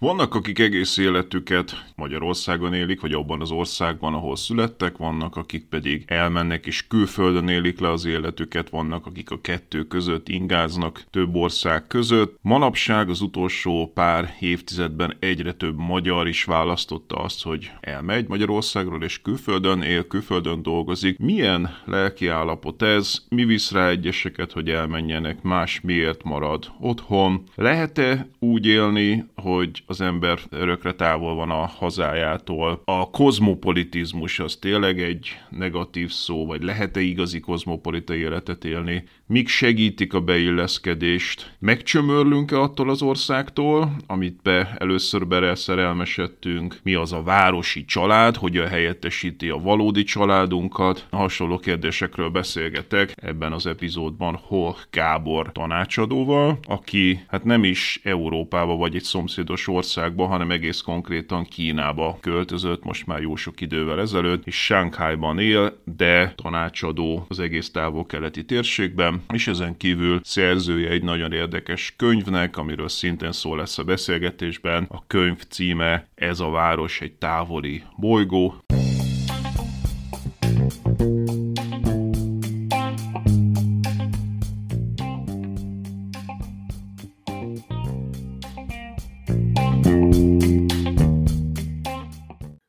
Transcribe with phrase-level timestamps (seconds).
[0.00, 6.04] Vannak, akik egész életüket Magyarországon élik, vagy abban az országban, ahol születtek, vannak, akik pedig
[6.06, 11.86] elmennek és külföldön élik le az életüket, vannak, akik a kettő között ingáznak több ország
[11.86, 12.38] között.
[12.42, 19.22] Manapság az utolsó pár évtizedben egyre több magyar is választotta azt, hogy elmegy Magyarországról és
[19.22, 21.18] külföldön él, külföldön dolgozik.
[21.18, 23.24] Milyen lelki állapot ez?
[23.28, 27.42] Mi visz rá egyeseket, hogy elmenjenek, más miért marad otthon?
[27.54, 32.82] Lehet-e úgy élni, hogy az ember örökre távol van a hazájától.
[32.84, 39.04] A kozmopolitizmus az tényleg egy negatív szó, vagy lehet-e igazi kozmopolita életet élni?
[39.30, 41.54] Mik segítik a beilleszkedést?
[41.58, 46.78] Megcsömörlünk-e attól az országtól, amit be először bereszerelmesedtünk?
[46.82, 51.06] Mi az a városi család, hogyan helyettesíti a valódi családunkat?
[51.10, 58.94] Hasonló kérdésekről beszélgetek ebben az epizódban Hol Gábor tanácsadóval, aki hát nem is Európába vagy
[58.94, 64.64] egy szomszédos országba, hanem egész konkrétan Kínába költözött most már jó sok idővel ezelőtt, és
[64.64, 71.94] Shanghaiban él, de tanácsadó az egész távol-keleti térségben, és ezen kívül szerzője egy nagyon érdekes
[71.96, 74.86] könyvnek, amiről szintén szó lesz a beszélgetésben.
[74.88, 78.54] A könyv címe Ez a város egy távoli bolygó.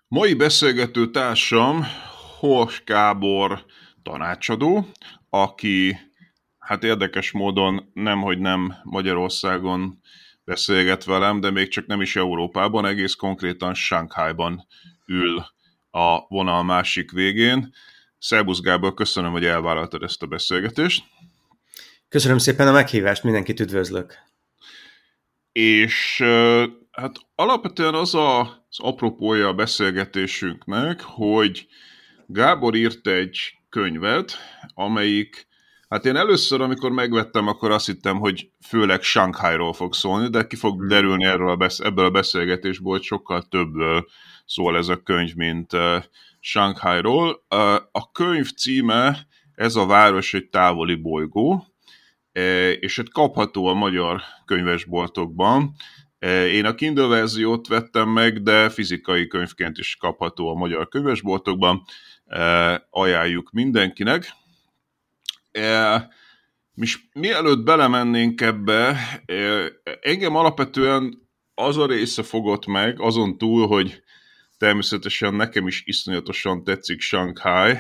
[0.08, 1.86] Mai beszélgető társam
[2.40, 3.66] Hors Gábor
[4.04, 4.86] tanácsadó,
[5.30, 5.98] aki
[6.70, 10.02] hát érdekes módon nem, hogy nem Magyarországon
[10.44, 14.68] beszélget velem, de még csak nem is Európában, egész konkrétan Shanghaiban
[15.06, 15.46] ül
[15.92, 17.74] a vonal másik végén.
[18.20, 21.04] Szerbusz Gábor, köszönöm, hogy elvállaltad ezt a beszélgetést.
[22.10, 24.18] Köszönöm szépen a meghívást, mindenkit üdvözlök.
[25.52, 26.24] És
[26.92, 31.68] hát alapvetően az a, az apropója a beszélgetésünknek, hogy
[32.28, 34.38] Gábor írt egy könyvet,
[34.74, 35.48] amelyik
[35.90, 40.56] Hát én először, amikor megvettem, akkor azt hittem, hogy főleg Shanghai-ról fog szólni, de ki
[40.56, 40.88] fog hmm.
[40.88, 43.74] derülni erről a besz- ebből a beszélgetésből, hogy sokkal több
[44.46, 45.72] szól ez a könyv, mint
[46.40, 47.46] Shanghai-ról.
[47.92, 54.22] A könyv címe Ez a város egy távoli bolygó, uh, és egy kapható a magyar
[54.46, 55.76] könyvesboltokban.
[56.52, 61.84] Én a Kindle verziót vettem meg, de fizikai könyvként is kapható a magyar könyvesboltokban.
[62.90, 64.34] Ajánljuk mindenkinek.
[66.76, 68.98] És mielőtt belemennénk ebbe,
[70.02, 74.04] engem alapvetően az a része fogott meg, azon túl, hogy
[74.58, 77.74] természetesen nekem is iszonyatosan tetszik Shanghai,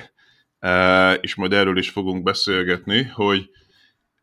[1.21, 3.49] és majd erről is fogunk beszélgetni, hogy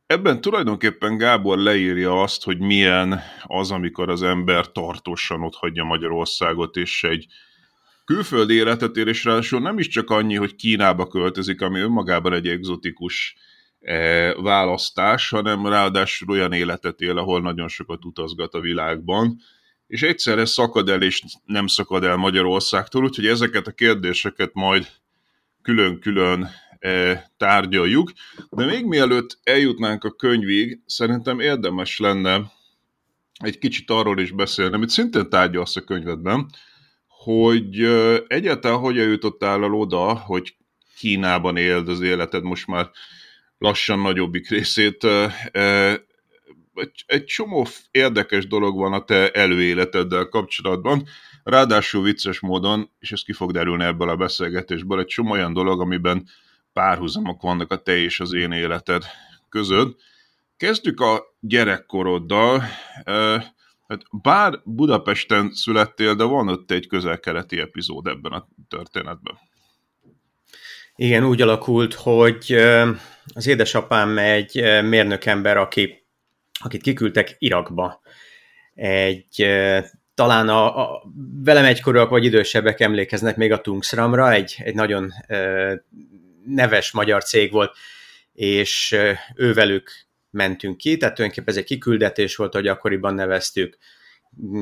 [0.06, 6.76] ebben tulajdonképpen Gábor leírja azt, hogy milyen az, amikor az ember tartósan ott hagyja Magyarországot,
[6.76, 7.26] és egy
[8.06, 13.36] külföldi életet és ráadásul nem is csak annyi, hogy Kínába költözik, ami önmagában egy egzotikus
[13.80, 19.40] e, választás, hanem ráadásul olyan életet él, ahol nagyon sokat utazgat a világban,
[19.86, 24.86] és egyszerre szakad el, és nem szakad el Magyarországtól, úgyhogy ezeket a kérdéseket majd
[25.62, 28.12] külön-külön e, tárgyaljuk,
[28.50, 32.40] de még mielőtt eljutnánk a könyvig, szerintem érdemes lenne
[33.38, 36.50] egy kicsit arról is beszélni, amit szintén tárgyalsz a könyvedben,
[37.26, 37.80] hogy
[38.26, 40.56] egyáltalán hogyan jutottál el oda, hogy
[40.96, 42.90] Kínában éld az életed most már
[43.58, 45.06] lassan nagyobbik részét.
[47.06, 51.06] Egy, csomó érdekes dolog van a te előéleteddel kapcsolatban,
[51.42, 55.80] ráadásul vicces módon, és ez ki fog derülni ebből a beszélgetésből, egy csomó olyan dolog,
[55.80, 56.28] amiben
[56.72, 59.04] párhuzamok vannak a te és az én életed
[59.48, 60.00] között.
[60.56, 62.62] Kezdjük a gyerekkoroddal.
[63.88, 69.38] Hát bár Budapesten születtél, de van ott egy közel-keleti epizód ebben a történetben.
[70.96, 72.52] Igen, úgy alakult, hogy
[73.34, 76.06] az édesapám egy mérnökember, aki,
[76.52, 78.00] akit kiküldtek Irakba.
[78.74, 79.46] Egy
[80.14, 81.02] talán a, a
[81.44, 85.12] velem egykorúak vagy idősebbek emlékeznek még a Tungsramra, egy, egy nagyon
[86.46, 87.76] neves magyar cég volt,
[88.32, 88.96] és
[89.34, 90.05] ővelük
[90.36, 93.78] mentünk ki, tehát tulajdonképpen ez egy kiküldetés volt, hogy akkoriban neveztük,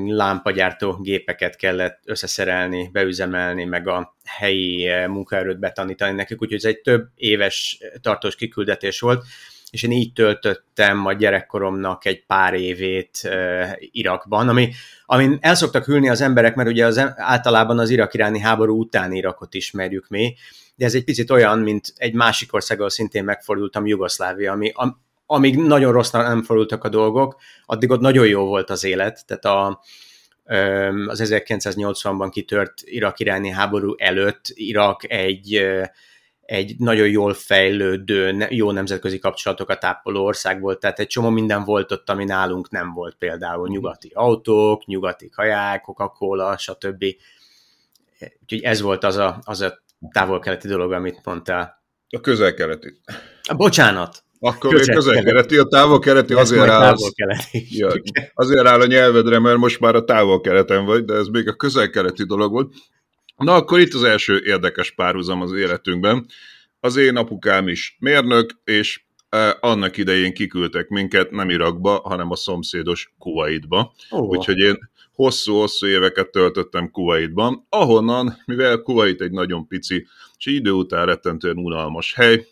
[0.07, 7.09] lámpagyártó gépeket kellett összeszerelni, beüzemelni, meg a helyi munkaerőt betanítani nekik, úgyhogy ez egy több
[7.15, 9.25] éves tartós kiküldetés volt,
[9.71, 14.73] és én így töltöttem a gyerekkoromnak egy pár évét uh, Irakban, ami,
[15.07, 19.55] amin el szoktak hűlni az emberek, mert ugye az, általában az irak-iráni háború utáni Irakot
[19.55, 20.35] ismerjük mi,
[20.77, 25.57] de ez egy picit olyan, mint egy másik országgal szintén megfordultam, Jugoszlávia, ami, am, amíg
[25.57, 27.37] nagyon rosszra nem fordultak a dolgok,
[27.67, 29.81] addig ott nagyon jó volt az élet, tehát a,
[31.07, 35.67] az 1980-ban kitört irak-iráni háború előtt Irak egy
[36.45, 41.93] egy nagyon jól fejlődő, jó nemzetközi kapcsolatokat ápoló ország volt, tehát egy csomó minden volt
[41.93, 47.05] ott, ami nálunk nem volt, például nyugati autók, nyugati kaják, Coca-Cola, stb.
[48.43, 49.83] Úgyhogy ez volt az a, az a
[50.13, 51.83] távol-keleti dolog, amit mondtál.
[52.09, 53.01] A közel-keleti.
[53.57, 54.25] Bocsánat.
[54.47, 56.97] Akkor közel még közel-keleti, a távol-keleti azért áll,
[57.69, 57.93] ja,
[58.35, 62.25] azért áll a nyelvedre, mert most már a távol-keleten vagy, de ez még a közel-keleti
[62.25, 62.75] dolog volt.
[63.37, 66.27] Na akkor itt az első érdekes párhuzam az életünkben.
[66.81, 72.37] Az én apukám is mérnök, és e, annak idején kiküldtek minket nem Irakba, hanem a
[72.37, 73.95] szomszédos Kuwaitba.
[74.11, 74.29] Oh.
[74.29, 74.79] Úgyhogy én
[75.15, 80.07] hosszú-hosszú éveket töltöttem Kuwaitban, ahonnan, mivel Kuwait egy nagyon pici,
[80.39, 82.47] és idő után rettentően unalmas hely,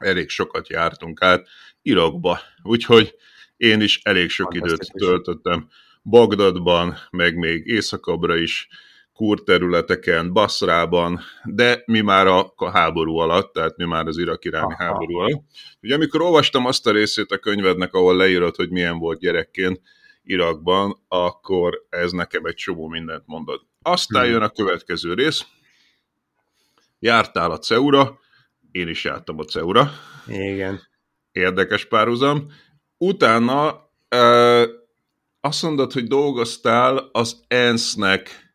[0.00, 1.48] elég sokat jártunk át
[1.82, 2.38] Irakba.
[2.62, 3.14] Úgyhogy
[3.56, 5.68] én is elég sok időt töltöttem
[6.02, 8.68] Bagdadban, meg még északabbra is,
[9.12, 15.16] kur területeken, Basrában, de mi már a háború alatt, tehát mi már az irak-iráni háború
[15.16, 15.42] alatt.
[15.82, 19.80] Ugye amikor olvastam azt a részét a könyvednek, ahol leírod, hogy milyen volt gyerekként
[20.22, 23.66] Irakban, akkor ez nekem egy csomó mindent mondott.
[23.82, 24.32] Aztán hmm.
[24.32, 25.46] jön a következő rész.
[26.98, 28.18] Jártál a CEU-ra,
[28.72, 29.90] én is jártam a CEU-ra.
[30.26, 30.80] Igen.
[31.32, 32.52] Érdekes párhuzam.
[32.98, 34.18] Utána e,
[35.40, 38.48] azt mondod, hogy dolgoztál az ENSZ-nek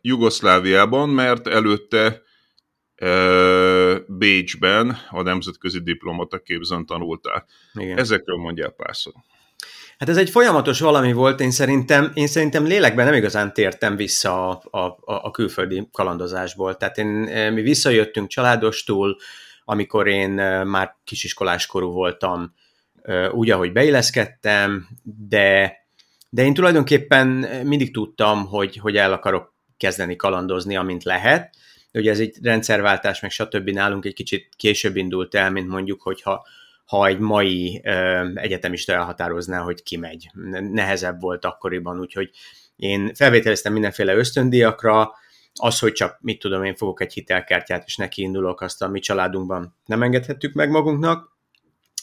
[0.00, 2.22] Jugoszláviában, mert előtte
[4.06, 7.46] Bécsben a nemzetközi diplomata képzőn tanultál.
[7.74, 7.98] Igen.
[7.98, 9.10] Ezekről mondjál pár szó.
[10.02, 14.50] Hát ez egy folyamatos valami volt, én szerintem, én szerintem lélekben nem igazán tértem vissza
[14.58, 16.76] a, a, a külföldi kalandozásból.
[16.76, 17.06] Tehát én,
[17.52, 19.16] mi visszajöttünk családostul,
[19.64, 20.30] amikor én
[20.64, 22.54] már kisiskolás korú voltam,
[23.32, 24.88] úgy, ahogy beilleszkedtem,
[25.28, 25.76] de
[26.30, 27.28] de én tulajdonképpen
[27.64, 31.54] mindig tudtam, hogy, hogy el akarok kezdeni kalandozni, amint lehet.
[31.92, 33.68] Ugye ez egy rendszerváltás, meg stb.
[33.68, 36.46] nálunk egy kicsit később indult el, mint mondjuk, hogyha
[36.92, 40.30] ha egy mai ö, egyetemista elhatározná, hogy kimegy.
[40.72, 42.30] Nehezebb volt akkoriban, úgyhogy
[42.76, 45.12] én felvételeztem mindenféle ösztöndiakra,
[45.54, 49.00] az, hogy csak, mit tudom, én fogok egy hitelkártyát, és neki indulok, azt a mi
[49.00, 51.36] családunkban nem engedhettük meg magunknak.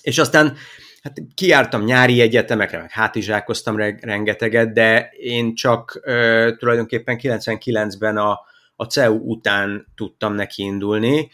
[0.01, 0.57] És aztán
[1.01, 8.39] hát kiártam nyári egyetemekre, meg hátizsákoztam rengeteget, de én csak ö, tulajdonképpen 99-ben a,
[8.75, 11.29] a CEU után tudtam neki indulni,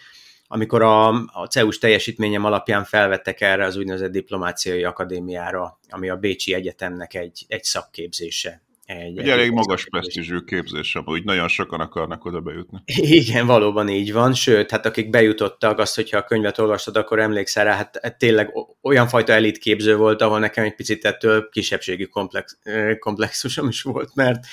[0.47, 6.53] amikor a, a CEU-s teljesítményem alapján felvettek erre az úgynevezett diplomáciai akadémiára, ami a Bécsi
[6.53, 8.63] Egyetemnek egy, egy szakképzése.
[8.85, 12.81] Egy, egy elég magas presztízsű képzés, úgy nagyon sokan akarnak oda bejutni.
[12.85, 17.63] Igen, valóban így van, sőt, hát akik bejutottak, azt, hogyha a könyvet olvastad, akkor emlékszel
[17.63, 22.57] rá, hát, tényleg olyan fajta elit képző volt, ahol nekem egy picit ettől kisebbségi komplex,
[22.99, 24.45] komplexusom is volt, mert,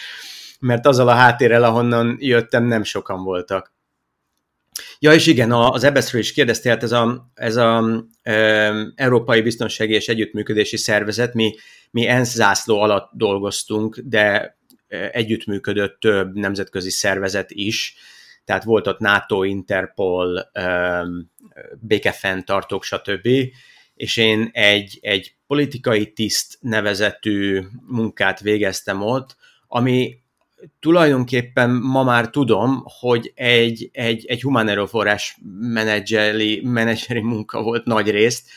[0.60, 3.71] mert azzal a háttérrel, ahonnan jöttem, nem sokan voltak.
[5.02, 8.32] Ja, és igen, az EBSZ-ről is kérdeztél, hát ez a, ez a e,
[8.94, 11.54] Európai Biztonsági és Együttműködési Szervezet, mi,
[11.90, 14.56] mi ENSZ zászló alatt dolgoztunk, de
[14.88, 17.94] együttműködött több nemzetközi szervezet is,
[18.44, 21.04] tehát volt ott NATO, Interpol, e,
[21.80, 23.28] békefenntartók, stb.,
[23.94, 30.21] és én egy, egy politikai tiszt nevezetű munkát végeztem ott, ami
[30.80, 38.10] tulajdonképpen ma már tudom, hogy egy, egy, egy humán erőforrás menedzseri, menedzseri munka volt nagy
[38.10, 38.48] részt,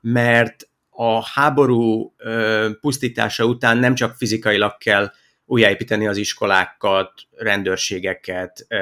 [0.00, 5.12] mert a háború ö, pusztítása után nem csak fizikailag kell
[5.44, 8.78] újjáépíteni az iskolákat, rendőrségeket, ö,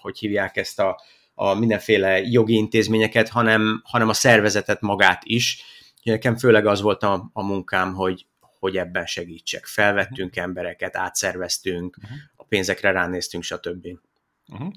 [0.00, 1.00] hogy hívják ezt a,
[1.34, 5.62] a mindenféle jogi intézményeket, hanem, hanem a szervezetet magát is,
[6.02, 8.26] nekem főleg az volt a, a munkám, hogy,
[8.58, 9.66] hogy ebben segítsek.
[9.66, 12.18] Felvettünk embereket, átszerveztünk, uh-huh.
[12.36, 13.86] a pénzekre ránéztünk, stb.
[14.52, 14.72] Uh-huh.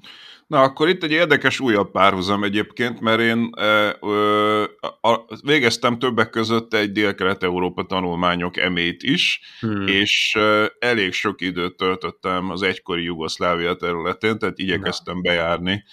[0.47, 4.63] Na, akkor itt egy érdekes újabb párhuzam egyébként, mert én ö, ö,
[5.01, 9.87] a, végeztem többek között egy Dél-Kelet-Európa tanulmányok emét is, hmm.
[9.87, 15.21] és ö, elég sok időt töltöttem az egykori Jugoszlávia területén, tehát igyekeztem Na.
[15.21, 15.83] bejárni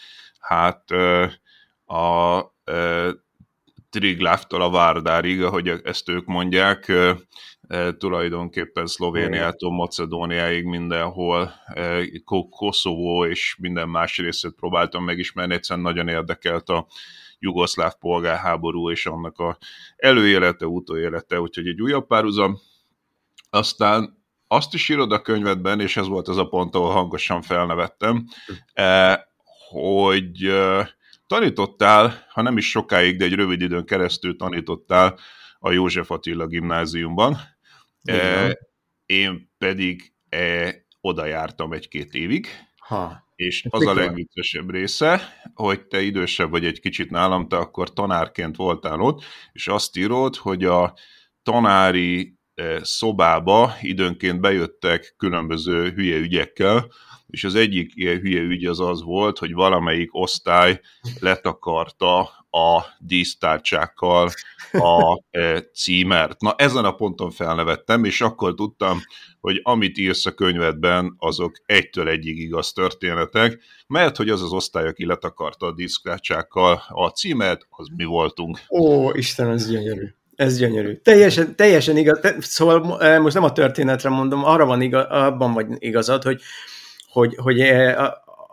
[0.46, 1.26] hát ö,
[1.84, 3.10] a ö,
[3.90, 6.92] Triglávtól a Várdárig, ahogy ezt ők mondják,
[7.98, 12.02] tulajdonképpen Szlovéniától Macedóniáig mindenhol, e,
[12.50, 16.86] Koszovó és minden más részét próbáltam megismerni, egyszerűen nagyon érdekelt a
[17.38, 19.58] jugoszláv polgárháború és annak a
[19.96, 22.58] előélete, utóélete, úgyhogy egy újabb párhuzam.
[23.50, 28.26] Aztán azt is írod a könyvedben, és ez volt az a pont, ahol hangosan felnevettem,
[28.72, 29.28] e,
[29.68, 30.52] hogy
[31.26, 35.18] tanítottál, ha nem is sokáig, de egy rövid időn keresztül tanítottál
[35.58, 37.38] a József Attila gimnáziumban,
[38.06, 38.58] E,
[39.06, 42.46] én pedig e, oda jártam egy-két évig,
[42.76, 43.24] ha.
[43.34, 45.20] és Ez az a legviccesebb része,
[45.54, 49.22] hogy te idősebb vagy egy kicsit nálam, te akkor tanárként voltál ott,
[49.52, 50.94] és azt írod, hogy a
[51.42, 52.36] tanári
[52.80, 56.92] szobába időnként bejöttek különböző hülye ügyekkel,
[57.26, 60.80] és az egyik ilyen hülye ügy az az volt, hogy valamelyik osztály
[61.20, 64.30] letakarta a dísztárcsákkal
[64.72, 66.40] a e, címert.
[66.40, 69.00] Na ezen a ponton felnevettem, és akkor tudtam,
[69.40, 74.86] hogy amit írsz a könyvedben, azok egytől egyig igaz történetek, mert hogy az az osztály,
[74.86, 78.58] aki letakarta a dísztárcsákkal a címert, az mi voltunk.
[78.68, 80.06] Ó, Isten, ez gyönyörű.
[80.36, 80.94] Ez gyönyörű.
[80.94, 82.20] Teljesen, teljesen igaz.
[82.40, 86.40] Szóval e, most nem a történetre mondom, arra van igaz, abban vagy igazad, hogy
[87.12, 87.96] hogy, hogy e,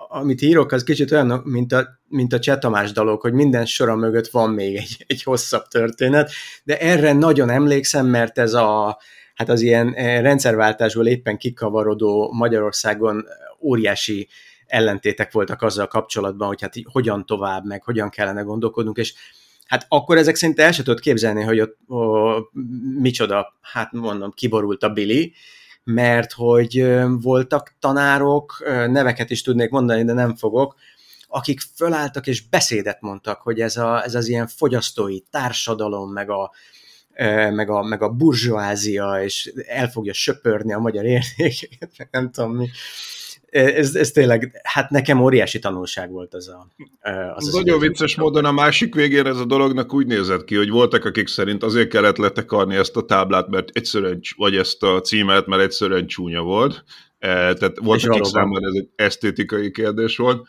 [0.09, 4.27] amit írok, az kicsit olyan, mint a, mint a Csetamás dalok, hogy minden sora mögött
[4.27, 6.31] van még egy, egy hosszabb történet,
[6.63, 8.99] de erre nagyon emlékszem, mert ez a,
[9.35, 13.25] hát az ilyen e, rendszerváltásból éppen kikavarodó Magyarországon
[13.61, 14.27] óriási
[14.65, 19.13] ellentétek voltak azzal kapcsolatban, hogy hát hogyan tovább, meg hogyan kellene gondolkodnunk, és
[19.65, 22.31] hát akkor ezek szerint el sem tudod képzelni, hogy ott ó,
[22.99, 25.33] micsoda, hát mondom, kiborult a Billy,
[25.83, 26.85] mert hogy
[27.21, 30.75] voltak tanárok, neveket is tudnék mondani, de nem fogok,
[31.33, 36.51] akik fölálltak és beszédet mondtak, hogy ez, a, ez az ilyen fogyasztói társadalom, meg a,
[37.51, 42.69] meg a, meg a burzsóázia, és el fogja söpörni a magyar értékeket, nem tudom mi
[43.53, 46.67] ez, ez tényleg, hát nekem óriási tanulság volt az a...
[47.35, 50.69] Az, az Nagyon vicces módon a másik végén ez a dolognak úgy nézett ki, hogy
[50.69, 55.45] voltak, akik szerint azért kellett letekarni ezt a táblát, mert egyszerűen, vagy ezt a címet,
[55.45, 56.83] mert egyszerűen csúnya volt.
[57.19, 60.47] Tehát volt, akik számára ez egy esztétikai kérdés volt.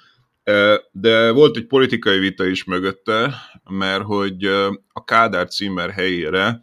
[0.90, 3.34] De volt egy politikai vita is mögötte,
[3.70, 4.44] mert hogy
[4.92, 6.62] a Kádár címer helyére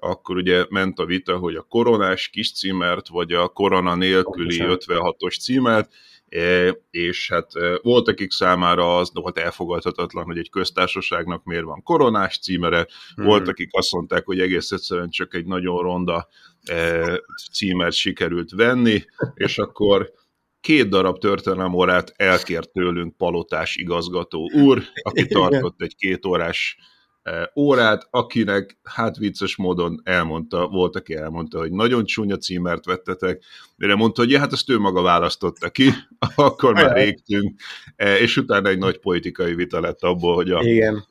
[0.00, 5.40] akkor ugye ment a vita, hogy a koronás kis címert, vagy a korona nélküli 56-os
[5.40, 5.92] címert,
[6.28, 12.38] e, és hát volt, akik számára az volt elfogadhatatlan, hogy egy köztársaságnak miért van koronás
[12.38, 13.24] címere, hmm.
[13.24, 16.28] volt, akik azt mondták, hogy egész egyszerűen csak egy nagyon ronda
[16.64, 17.04] e,
[17.52, 20.12] címert sikerült venni, és akkor
[20.60, 26.76] két darab történelemórát elkért tőlünk palotás igazgató úr, aki tartott egy két órás
[27.22, 33.42] E, órát, akinek hát vicces módon elmondta, volt, aki elmondta, hogy nagyon csúnya címert vettetek,
[33.76, 35.90] de mondta, hogy ja, hát ezt ő maga választotta ki,
[36.34, 37.60] akkor már régtünk,
[37.96, 41.04] e, és utána egy nagy politikai vita lett abból, hogy a, Igen.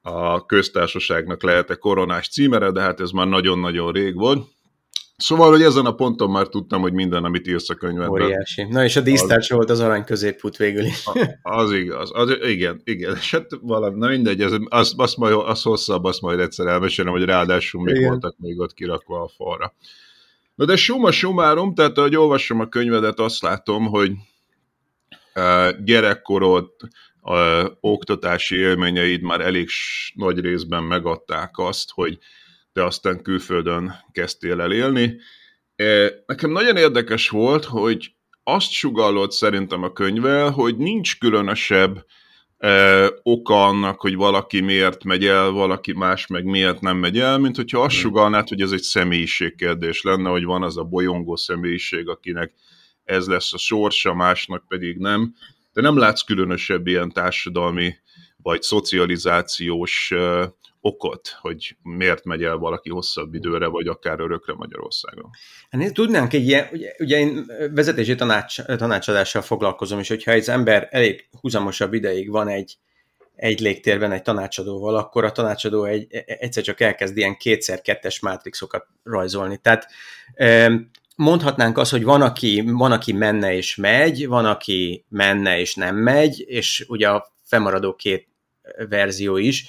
[0.00, 4.48] a köztársaságnak lehet-e koronás címere, de hát ez már nagyon-nagyon rég volt.
[5.20, 8.10] Szóval, hogy ezen a ponton már tudtam, hogy minden, amit írsz a könyvedben.
[8.10, 8.62] Óriási.
[8.62, 11.04] Na és a dísztársa volt az arany középút végül is.
[11.42, 12.10] Az igaz.
[12.14, 13.16] Az, igen, igen.
[13.16, 17.12] És hát valami, na mindegy, az, az, az, majd, az hosszabb, azt majd egyszer elmesélem,
[17.12, 18.08] hogy ráadásul még igen.
[18.08, 19.74] voltak még ott kirakva a falra.
[20.54, 24.12] Na de summa summarum, tehát ahogy olvasom a könyvedet, azt látom, hogy
[25.34, 26.70] uh, gyerekkorod,
[27.22, 29.68] uh, oktatási élményeid már elég
[30.14, 32.18] nagy részben megadták azt, hogy
[32.72, 35.16] de aztán külföldön kezdtél el élni.
[35.76, 42.04] E, nekem nagyon érdekes volt, hogy azt sugallott szerintem a könyvvel, hogy nincs különösebb
[42.58, 47.38] e, oka annak, hogy valaki miért megy el, valaki más meg miért nem megy el,
[47.38, 48.00] mint hogyha azt hmm.
[48.00, 52.52] sugalnád, hogy ez egy személyiségkérdés lenne, hogy van az a bolyongó személyiség, akinek
[53.04, 55.34] ez lesz a sorsa, másnak pedig nem.
[55.72, 57.94] De nem látsz különösebb ilyen társadalmi
[58.36, 60.12] vagy szocializációs
[60.80, 65.30] okot, hogy miért megy el valaki hosszabb időre, vagy akár örökre Magyarországon.
[65.70, 70.88] Hát tudnánk egy ilyen, ugye, ugye én vezetési tanács, tanácsadással foglalkozom, és hogyha egy ember
[70.90, 72.76] elég húzamosabb ideig van egy,
[73.34, 79.56] egy légtérben egy tanácsadóval, akkor a tanácsadó egy, egyszer csak elkezd ilyen kétszer-kettes mátrixokat rajzolni.
[79.56, 79.86] Tehát
[81.16, 85.96] mondhatnánk azt, hogy van aki, van, aki menne és megy, van, aki menne és nem
[85.96, 88.28] megy, és ugye a fennmaradó két
[88.88, 89.66] verzió is.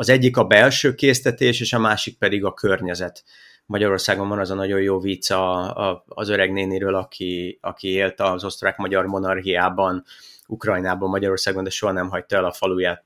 [0.00, 3.24] Az egyik a belső késztetés, és a másik pedig a környezet.
[3.66, 8.20] Magyarországon van az a nagyon jó vicc a, a, az öreg néniről, aki, aki élt
[8.20, 10.04] az osztrák-magyar monarchiában,
[10.46, 13.04] Ukrajnában, Magyarországon, de soha nem hagyta el a faluját.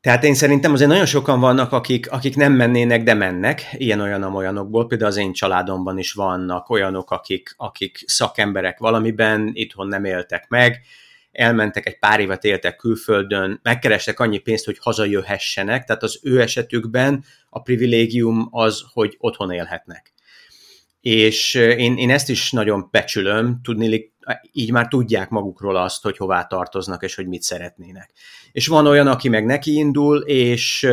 [0.00, 4.86] Tehát én szerintem azért nagyon sokan vannak, akik, akik nem mennének, de mennek, ilyen-olyan olyanokból.
[4.86, 10.80] Például az én családomban is vannak olyanok, akik, akik szakemberek valamiben, itthon nem éltek meg,
[11.34, 17.24] elmentek, egy pár évet éltek külföldön, megkerestek annyi pénzt, hogy hazajöhessenek, tehát az ő esetükben
[17.48, 20.12] a privilégium az, hogy otthon élhetnek.
[21.00, 24.12] És én, én ezt is nagyon becsülöm, tudni,
[24.52, 28.10] így már tudják magukról azt, hogy hová tartoznak, és hogy mit szeretnének.
[28.52, 30.86] És van olyan, aki meg neki indul, és,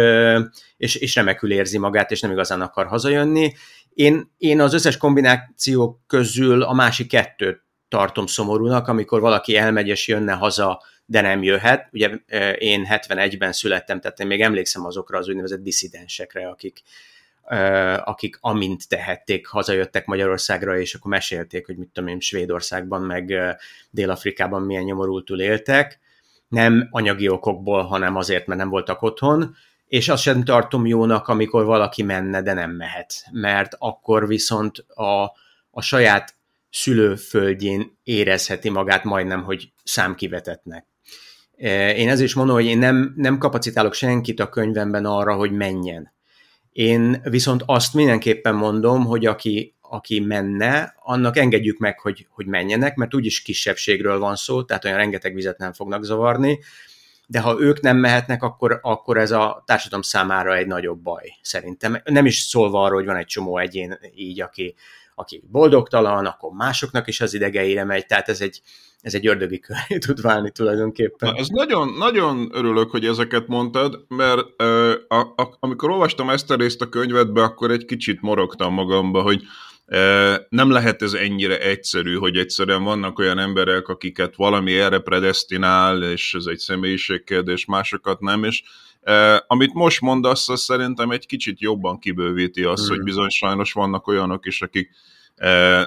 [0.78, 3.54] és, és remekül érzi magát, és nem igazán akar hazajönni.
[3.94, 10.08] Én, én az összes kombináció közül a másik kettőt tartom szomorúnak, amikor valaki elmegy és
[10.08, 11.88] jönne haza, de nem jöhet.
[11.92, 12.10] Ugye
[12.58, 16.82] én 71-ben születtem, tehát én még emlékszem azokra az úgynevezett diszidensekre, akik,
[18.04, 23.34] akik amint tehették, hazajöttek Magyarországra, és akkor mesélték, hogy mit tudom én, Svédországban, meg
[23.90, 26.00] Dél-Afrikában milyen nyomorultul éltek.
[26.48, 29.56] Nem anyagi okokból, hanem azért, mert nem voltak otthon,
[29.88, 35.24] és azt sem tartom jónak, amikor valaki menne, de nem mehet, mert akkor viszont a,
[35.72, 36.36] a saját
[36.72, 40.86] szülőföldjén érezheti magát majdnem, hogy számkivetetnek.
[41.96, 46.14] Én ezért is mondom, hogy én nem, nem kapacitálok senkit a könyvemben arra, hogy menjen.
[46.72, 52.96] Én viszont azt mindenképpen mondom, hogy aki, aki menne, annak engedjük meg, hogy, hogy menjenek,
[52.96, 56.60] mert úgyis kisebbségről van szó, tehát olyan rengeteg vizet nem fognak zavarni,
[57.28, 62.02] de ha ők nem mehetnek, akkor, akkor ez a társadalom számára egy nagyobb baj, szerintem.
[62.04, 64.76] Nem is szólva arról, hogy van egy csomó egyén így, aki,
[65.16, 68.62] aki boldogtalan, akkor másoknak is az idegeire megy, tehát ez egy,
[69.02, 71.30] ez egy ördögi köré tud válni tulajdonképpen.
[71.30, 76.52] Na, ez nagyon, nagyon örülök, hogy ezeket mondtad, mert uh, a, a, amikor olvastam ezt
[76.52, 79.44] a részt a könyvedbe, akkor egy kicsit morogtam magamba, hogy
[79.88, 86.04] uh, nem lehet ez ennyire egyszerű, hogy egyszerűen vannak olyan emberek, akiket valami erre predestinál,
[86.04, 88.64] és ez egy személyiségkérdés, másokat nem, és
[89.48, 92.96] amit most mondasz, az szerintem egy kicsit jobban kibővíti azt, hmm.
[92.96, 94.90] hogy bizony sajnos vannak olyanok is, akik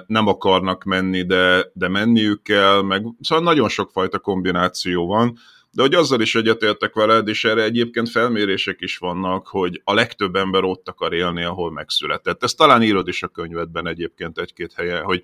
[0.07, 5.37] nem akarnak menni, de, de menniük kell, meg szóval nagyon sokfajta kombináció van,
[5.71, 10.35] de hogy azzal is egyetértek veled, és erre egyébként felmérések is vannak, hogy a legtöbb
[10.35, 12.43] ember ott akar élni, ahol megszületett.
[12.43, 15.23] Ezt talán írod is a könyvedben egyébként egy-két helyen, hogy,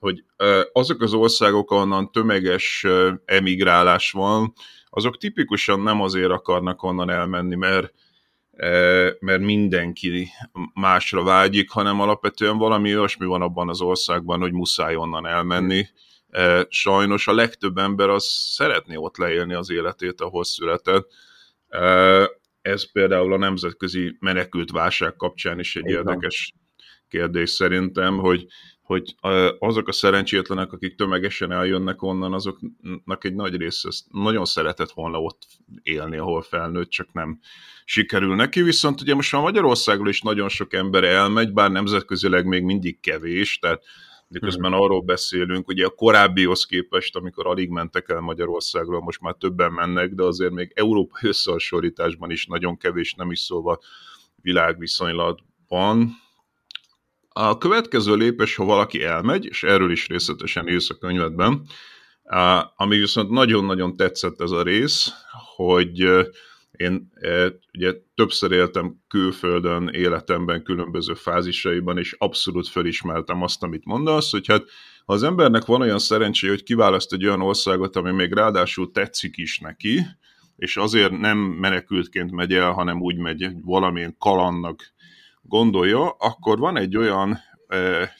[0.00, 0.24] hogy
[0.72, 2.86] azok az országok, ahonnan tömeges
[3.24, 4.52] emigrálás van,
[4.90, 7.92] azok tipikusan nem azért akarnak onnan elmenni, mert
[9.20, 10.28] mert mindenki
[10.74, 15.86] másra vágyik, hanem alapvetően valami olyasmi van abban az országban, hogy muszáj onnan elmenni.
[16.68, 21.08] Sajnos a legtöbb ember az szeretné ott leélni az életét, ahol született.
[22.62, 25.96] Ez például a nemzetközi menekült válság kapcsán is egy Igen.
[25.96, 26.54] érdekes
[27.08, 28.46] kérdés szerintem, hogy
[28.90, 29.14] hogy
[29.58, 35.46] azok a szerencsétlenek, akik tömegesen eljönnek onnan, azoknak egy nagy része nagyon szeretett volna ott
[35.82, 37.40] élni, ahol felnőtt, csak nem
[37.84, 38.62] sikerül neki.
[38.62, 43.58] Viszont ugye most már Magyarországról is nagyon sok ember elmegy, bár nemzetközileg még mindig kevés,
[43.58, 43.82] tehát
[44.28, 44.80] miközben hmm.
[44.80, 50.14] arról beszélünk, ugye a korábbihoz képest, amikor alig mentek el Magyarországról, most már többen mennek,
[50.14, 53.80] de azért még európai összehasonlításban is nagyon kevés, nem is szóval
[54.42, 56.16] világviszonylatban
[57.42, 61.62] a következő lépés, ha valaki elmegy, és erről is részletesen írsz a könyvedben,
[62.76, 65.12] ami viszont nagyon-nagyon tetszett ez a rész,
[65.56, 65.98] hogy
[66.70, 67.10] én
[67.72, 74.64] ugye többször éltem külföldön életemben különböző fázisaiban, és abszolút felismertem azt, amit mondasz, hogy hát
[75.04, 79.36] ha az embernek van olyan szerencséje, hogy kiválaszt egy olyan országot, ami még ráadásul tetszik
[79.36, 80.00] is neki,
[80.56, 84.92] és azért nem menekültként megy el, hanem úgy megy valamilyen kalannak
[85.42, 87.40] gondolja, akkor van egy olyan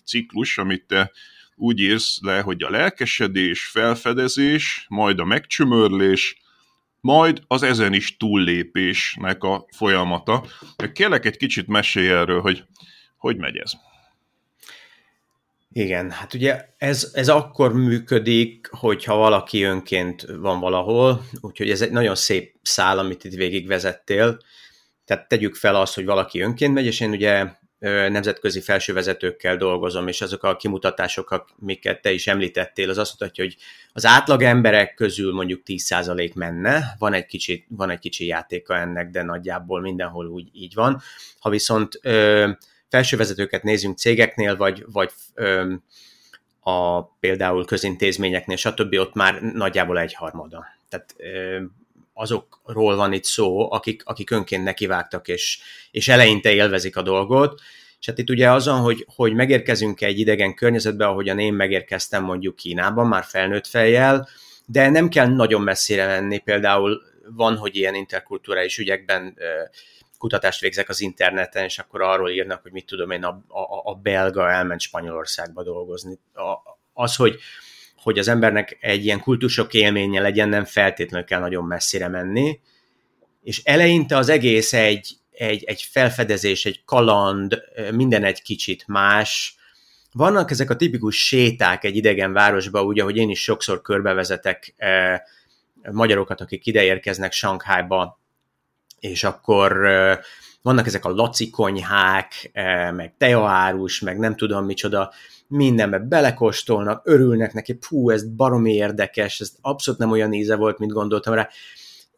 [0.04, 1.11] ciklus, amit te
[1.54, 6.40] úgy írsz le, hogy a lelkesedés, felfedezés, majd a megcsömörlés,
[7.00, 10.44] majd az ezen is túllépésnek a folyamata.
[10.92, 12.64] Kérlek egy kicsit mesélj erről, hogy
[13.16, 13.72] hogy megy ez?
[15.72, 21.90] Igen, hát ugye ez, ez akkor működik, hogyha valaki önként van valahol, úgyhogy ez egy
[21.90, 24.38] nagyon szép szál, amit itt végigvezettél.
[25.10, 27.46] Tehát tegyük fel azt, hogy valaki önként megy, és én ugye
[28.08, 33.56] nemzetközi felsővezetőkkel dolgozom, és azok a kimutatások, amiket te is említettél, az azt mutatja, hogy
[33.92, 39.10] az átlag emberek közül mondjuk 10% menne, van egy, kicsi, van egy kicsi játéka ennek,
[39.10, 41.00] de nagyjából mindenhol úgy így van.
[41.38, 42.50] Ha viszont ö,
[42.88, 45.74] felsővezetőket nézünk cégeknél, vagy, vagy ö,
[46.60, 48.94] a például közintézményeknél, stb.
[48.94, 50.66] ott már nagyjából egy harmada.
[50.88, 51.60] Tehát ö,
[52.20, 55.59] azokról van itt szó, akik, akik önként nekivágtak, és,
[55.90, 57.61] és eleinte élvezik a dolgot,
[58.00, 62.56] és hát itt ugye azon, hogy, hogy megérkezünk egy idegen környezetbe, ahogyan én megérkeztem mondjuk
[62.56, 64.28] Kínában, már felnőtt fejjel,
[64.66, 67.02] de nem kell nagyon messzire menni, például
[67.37, 69.37] van, hogy ilyen interkulturális ügyekben
[70.18, 73.94] kutatást végzek az interneten, és akkor arról írnak, hogy mit tudom én, a, a, a
[73.94, 76.18] belga elment Spanyolországba dolgozni.
[76.35, 77.38] A, az, hogy,
[78.02, 82.60] hogy az embernek egy ilyen kultusok élménye legyen, nem feltétlenül kell nagyon messzire menni,
[83.42, 89.54] és eleinte az egész egy, egy, egy felfedezés, egy kaland, minden egy kicsit más.
[90.12, 95.20] Vannak ezek a tipikus séták egy idegen városba, ugye, hogy én is sokszor körbevezetek eh,
[95.92, 98.20] magyarokat, akik ide érkeznek Sankhájba,
[99.00, 100.18] és akkor eh,
[100.62, 105.12] vannak ezek a laci konyhák, eh, meg teaárus, meg nem tudom micsoda,
[105.48, 110.92] mindenbe belekóstolnak, örülnek neki, pú, ez baromi érdekes, ez abszolút nem olyan íze volt, mint
[110.92, 111.48] gondoltam rá.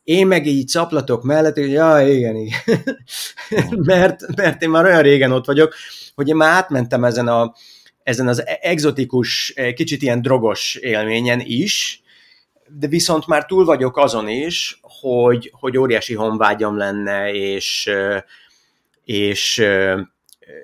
[0.04, 2.60] Én meg így szaplatok mellett, hogy ja, igen, igen.
[3.92, 5.74] mert, mert én már olyan régen ott vagyok,
[6.14, 7.54] hogy én már átmentem ezen, a,
[8.02, 12.01] ezen az exotikus, kicsit ilyen drogos élményen is,
[12.78, 17.90] de viszont már túl vagyok azon is, hogy, hogy óriási honvágyam lenne, és,
[19.04, 19.62] és,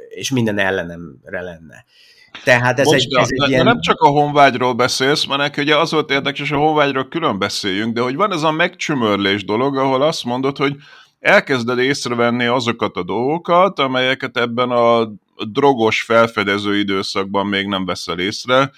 [0.09, 1.85] és minden ellenemre lenne.
[2.45, 3.65] Tehát ez Most, egy, ez egy ilyen...
[3.65, 7.39] nem csak a honvágyról beszélsz, mert neki ugye az volt érdekes, hogy a honvágyról külön
[7.39, 10.77] beszéljünk, de hogy van ez a megcsömörlés dolog, ahol azt mondod, hogy
[11.21, 15.13] elkezded észrevenni azokat a dolgokat, amelyeket ebben a
[15.53, 18.71] drogos felfedező időszakban még nem veszel észre,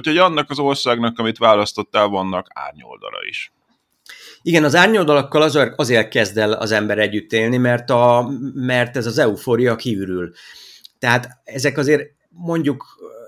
[0.00, 3.52] hogy annak az országnak, amit választottál, vannak árnyoldala is.
[4.42, 9.06] Igen, az árnyoldalakkal azért, azért kezd el az ember együtt élni, mert, a, mert ez
[9.06, 10.32] az eufória kiürül.
[10.98, 12.84] Tehát ezek azért mondjuk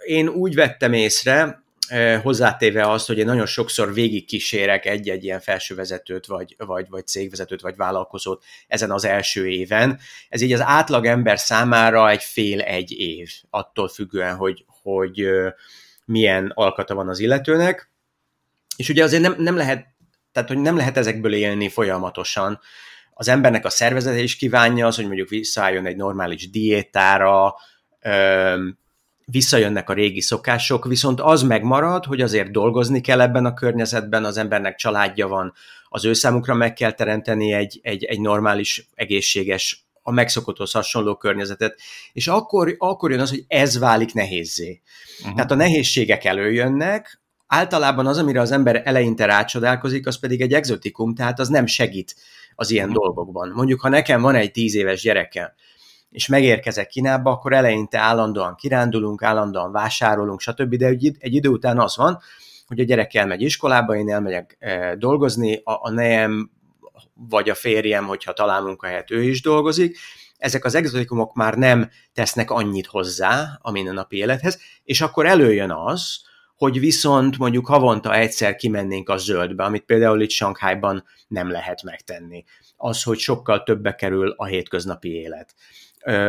[0.06, 6.26] én úgy vettem észre, eh, hozzátéve azt, hogy én nagyon sokszor végigkísérek egy-egy ilyen felsővezetőt,
[6.26, 9.98] vagy, vagy, vagy cégvezetőt, vagy vállalkozót ezen az első éven.
[10.28, 15.26] Ez így az átlag ember számára egy fél-egy év, attól függően, hogy, hogy
[16.04, 17.90] milyen alkata van az illetőnek.
[18.76, 19.86] És ugye azért nem, nem lehet,
[20.32, 22.60] tehát hogy nem lehet ezekből élni folyamatosan.
[23.14, 27.54] Az embernek a szervezete is kívánja az, hogy mondjuk visszaálljon egy normális diétára,
[29.24, 34.36] visszajönnek a régi szokások, viszont az megmarad, hogy azért dolgozni kell ebben a környezetben, az
[34.36, 35.52] embernek családja van,
[35.88, 41.80] az ő számukra meg kell teremteni egy, egy, egy normális, egészséges, a megszokotthoz hasonló környezetet,
[42.12, 44.80] és akkor, akkor jön az, hogy ez válik nehézzé.
[45.20, 45.34] Uh-huh.
[45.34, 51.14] Tehát a nehézségek előjönnek, általában az, amire az ember eleinte rácsodálkozik, az pedig egy exotikum,
[51.14, 52.14] tehát az nem segít
[52.54, 53.02] az ilyen uh-huh.
[53.02, 53.52] dolgokban.
[53.54, 55.48] Mondjuk, ha nekem van egy tíz éves gyerekem,
[56.10, 60.74] és megérkezek Kínába, akkor eleinte állandóan kirándulunk, állandóan vásárolunk, stb.
[60.74, 62.18] De egy, egy idő után az van,
[62.66, 66.50] hogy a gyerek elmegy iskolába, én elmegyek e, dolgozni, a, a nejem
[67.14, 69.98] vagy a férjem, hogyha talál munkahelyet, ő is dolgozik,
[70.36, 76.22] ezek az exotikumok már nem tesznek annyit hozzá a mindennapi élethez, és akkor előjön az,
[76.56, 82.44] hogy viszont mondjuk havonta egyszer kimennénk a zöldbe, amit például itt Sankhájban nem lehet megtenni.
[82.76, 85.54] Az, hogy sokkal többe kerül a hétköznapi élet.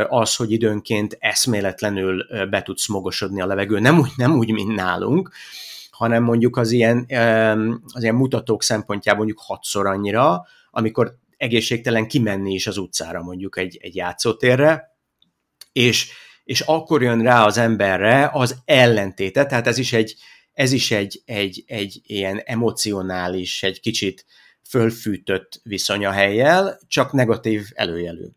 [0.08, 5.30] Az, hogy időnként eszméletlenül be tudsz mogosodni a levegő, nem úgy, nem úgy, mint nálunk,
[5.96, 7.06] hanem mondjuk az ilyen,
[7.94, 13.78] az ilyen mutatók szempontjából mondjuk hatszor annyira, amikor egészségtelen kimenni is az utcára mondjuk egy,
[13.82, 14.98] egy játszótérre,
[15.72, 16.12] és,
[16.44, 20.16] és akkor jön rá az emberre az ellentéte, tehát ez is egy,
[20.54, 24.26] ez is egy, egy, egy ilyen emocionális, egy kicsit
[24.70, 28.28] fölfűtött viszony a helyjel, csak negatív előjelű.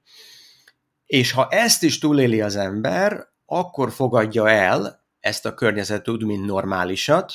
[1.06, 6.46] És ha ezt is túléli az ember, akkor fogadja el ezt a környezetet úgy, mint
[6.46, 7.32] normálisat,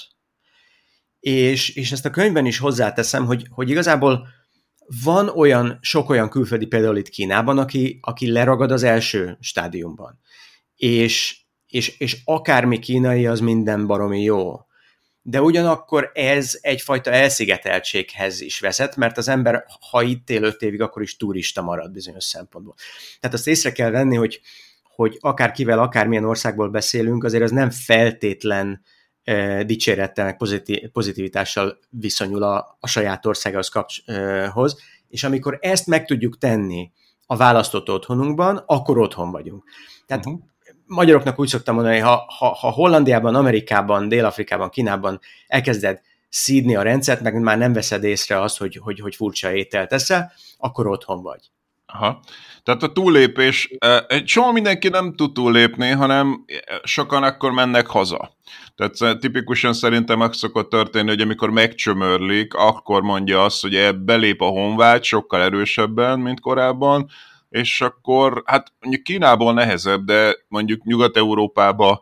[1.23, 4.27] és, és ezt a könyvben is hozzáteszem, hogy, hogy igazából
[5.03, 10.19] van olyan, sok olyan külföldi például itt Kínában, aki, aki leragad az első stádiumban.
[10.75, 14.65] És, és, és akármi kínai, az minden baromi jó
[15.25, 20.81] de ugyanakkor ez egyfajta elszigeteltséghez is vezet, mert az ember, ha itt él öt évig,
[20.81, 22.75] akkor is turista marad bizonyos szempontból.
[23.19, 24.41] Tehát azt észre kell venni, hogy,
[24.83, 28.81] hogy akárkivel, akármilyen országból beszélünk, azért az nem feltétlen
[29.23, 34.77] e, dicsérettel, pozitív, pozitivitással viszonyul a, a saját országához kapcshoz,
[35.09, 36.91] és amikor ezt meg tudjuk tenni,
[37.25, 39.63] a választott otthonunkban, akkor otthon vagyunk.
[40.05, 40.41] Tehát uh-huh.
[40.86, 47.21] magyaroknak úgy szoktam mondani, ha, ha, ha Hollandiában, Amerikában, Dél-Afrikában, Kínában elkezded szídni a rendszert,
[47.21, 51.51] meg már nem veszed észre azt, hogy, hogy, hogy furcsa ételt eszel, akkor otthon vagy.
[51.93, 52.19] Aha.
[52.63, 53.69] Tehát a túllépés,
[54.08, 56.45] egy csomó mindenki nem tud túllépni, hanem
[56.84, 58.32] sokan akkor mennek haza.
[58.75, 64.45] Tehát tipikusan szerintem meg szokott történni, hogy amikor megcsömörlik, akkor mondja azt, hogy belép a
[64.45, 67.10] honvágy sokkal erősebben, mint korábban,
[67.49, 72.01] és akkor, hát mondjuk Kínából nehezebb, de mondjuk Nyugat-Európába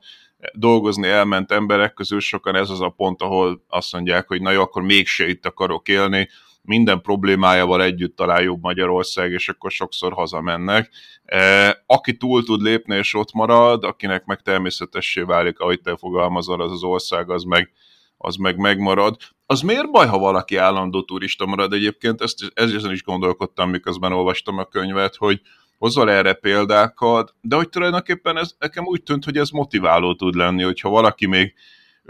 [0.53, 4.61] dolgozni elment emberek közül sokan ez az a pont, ahol azt mondják, hogy na jó,
[4.61, 6.29] akkor mégse itt akarok élni,
[6.61, 10.89] minden problémájával együtt találjuk Magyarország, és akkor sokszor hazamennek.
[11.25, 16.61] E, aki túl tud lépni, és ott marad, akinek meg természetessé válik, ahogy te fogalmazol,
[16.61, 17.71] az az ország, az meg,
[18.17, 19.15] az meg megmarad.
[19.45, 22.21] Az miért baj, ha valaki állandó turista marad egyébként?
[22.21, 25.41] Ezt, ezen is gondolkodtam, miközben olvastam a könyvet, hogy
[25.77, 30.63] hozol erre példákat, de hogy tulajdonképpen ez nekem úgy tűnt, hogy ez motiváló tud lenni,
[30.63, 31.53] hogyha valaki még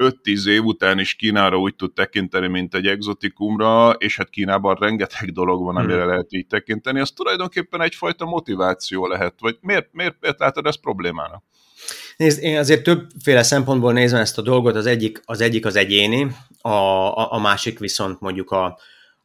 [0.01, 5.31] 5-10 év után is Kínára úgy tud tekinteni, mint egy exotikumra, és hát Kínában rengeteg
[5.31, 6.07] dolog van, amire hmm.
[6.07, 9.33] lehet így tekinteni, az tulajdonképpen egyfajta motiváció lehet.
[9.39, 11.43] Vagy miért, miért, miért látod ezt problémának?
[12.17, 16.35] Nézd, én azért többféle szempontból nézem ezt a dolgot, az egyik az, egyik az egyéni,
[16.61, 18.65] a, a, a másik viszont mondjuk a,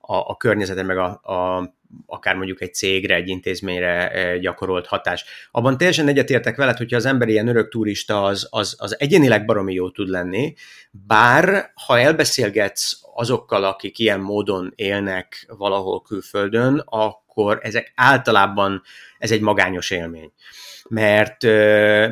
[0.01, 1.65] a, a környezete, meg a, a
[2.07, 5.25] akár mondjuk egy cégre, egy intézményre eh, gyakorolt hatás.
[5.51, 9.75] Abban teljesen egyetértek veled, hogyha az ember ilyen örök turista, az, az, az egyénileg baromi
[9.75, 10.55] jó tud lenni,
[10.90, 18.83] bár ha elbeszélgetsz azokkal, akik ilyen módon élnek valahol külföldön, akkor ezek általában
[19.18, 20.33] ez egy magányos élmény.
[20.88, 21.42] Mert,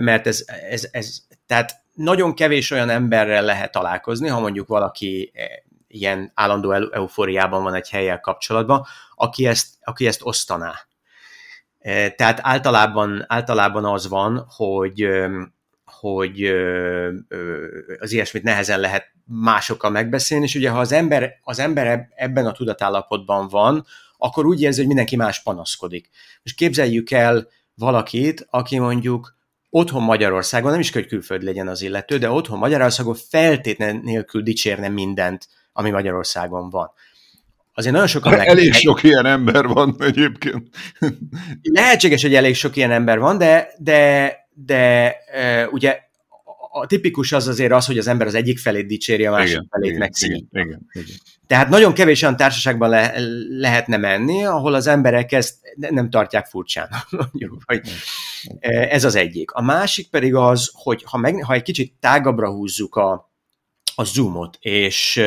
[0.01, 5.47] mert ez, ez, ez, tehát nagyon kevés olyan emberrel lehet találkozni, ha mondjuk valaki eh,
[5.95, 10.75] ilyen állandó eufóriában van egy helyel kapcsolatban, aki ezt, aki ezt osztaná.
[11.79, 15.09] E, tehát általában, általában az van, hogy,
[15.85, 16.43] hogy
[17.99, 22.53] az ilyesmit nehezen lehet másokkal megbeszélni, és ugye ha az ember, az ember ebben a
[22.53, 26.11] tudatállapotban van, akkor úgy érzi, hogy mindenki más panaszkodik.
[26.43, 29.37] Most képzeljük el valakit, aki mondjuk
[29.71, 34.43] otthon Magyarországon, nem is kell, hogy külföld legyen az illető, de otthon Magyarországon feltétlen nélkül
[34.43, 36.91] dicsérne mindent, ami Magyarországon van.
[37.75, 38.33] Azért nagyon sokan...
[38.33, 40.69] Elég elég sok ilyen ember van egyébként.
[41.63, 45.17] Lehetséges, hogy elég sok ilyen ember van, de, de, de
[45.71, 45.99] ugye
[46.77, 49.67] a tipikus az azért az, hogy az ember az egyik felét dicséri, a másik igen,
[49.71, 50.89] felét igen.
[51.47, 53.15] Tehát nagyon kevés olyan társaságban le,
[53.49, 56.89] lehetne menni, ahol az emberek ezt nem tartják furcsán.
[58.91, 59.51] Ez az egyik.
[59.51, 63.33] A másik pedig az, hogy ha, meg, ha egy kicsit tágabbra húzzuk a,
[63.95, 65.23] a zoomot, és,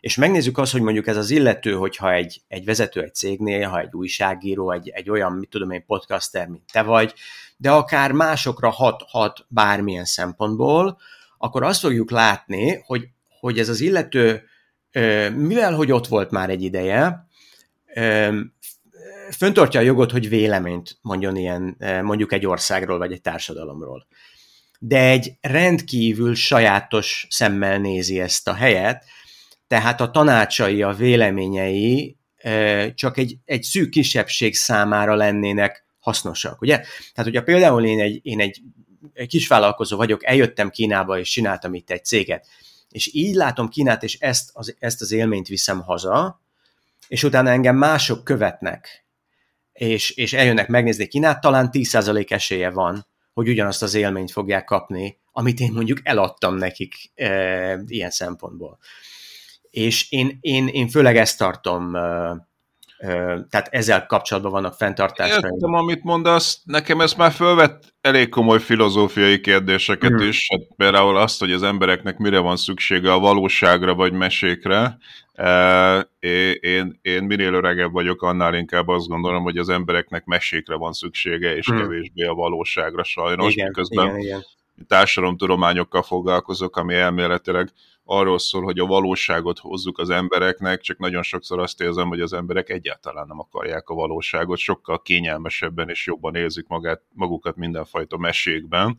[0.00, 3.80] és megnézzük azt, hogy mondjuk ez az illető, hogyha egy, egy vezető egy cégnél, ha
[3.80, 7.14] egy újságíró, egy, egy olyan, mit tudom én, podcaster, mint te vagy,
[7.56, 10.98] de akár másokra hat, hat bármilyen szempontból,
[11.38, 13.08] akkor azt fogjuk látni, hogy,
[13.40, 14.42] hogy ez az illető,
[15.34, 17.26] mivel hogy ott volt már egy ideje,
[19.30, 24.06] föntartja a jogot, hogy véleményt mondjon ilyen, mondjuk egy országról vagy egy társadalomról
[24.84, 29.04] de egy rendkívül sajátos szemmel nézi ezt a helyet,
[29.66, 32.16] tehát a tanácsai, a véleményei
[32.94, 36.76] csak egy, egy szűk kisebbség számára lennének hasznosak, ugye?
[36.76, 38.60] Tehát, hogyha például én egy, én egy,
[39.12, 42.46] egy kisvállalkozó vagyok, eljöttem Kínába és csináltam itt egy céget,
[42.88, 46.40] és így látom Kínát, és ezt az, ezt az élményt viszem haza,
[47.08, 49.04] és utána engem mások követnek,
[49.72, 55.20] és, és eljönnek megnézni Kínát, talán 10% esélye van, hogy ugyanazt az élményt fogják kapni,
[55.32, 58.78] amit én mondjuk eladtam nekik e, ilyen szempontból.
[59.70, 62.00] És én, én, én főleg ezt tartom, e,
[62.98, 63.08] e,
[63.50, 65.44] tehát ezzel kapcsolatban vannak fenntartások.
[65.44, 70.28] Értem, amit mondasz, nekem ez már fölvett elég komoly filozófiai kérdéseket mm.
[70.28, 74.98] is, hát például azt, hogy az embereknek mire van szüksége a valóságra vagy mesékre,
[76.60, 81.56] én, én minél öregebb vagyok, annál inkább azt gondolom, hogy az embereknek mesékre van szüksége,
[81.56, 81.78] és hmm.
[81.78, 84.44] kevésbé a valóságra sajnos, igen, miközben igen, igen.
[84.86, 87.72] társadalomtudományokkal foglalkozok, ami elméletileg
[88.04, 92.32] arról szól, hogy a valóságot hozzuk az embereknek, csak nagyon sokszor azt érzem, hogy az
[92.32, 98.96] emberek egyáltalán nem akarják a valóságot, sokkal kényelmesebben és jobban érzik magát, magukat mindenfajta mesékben.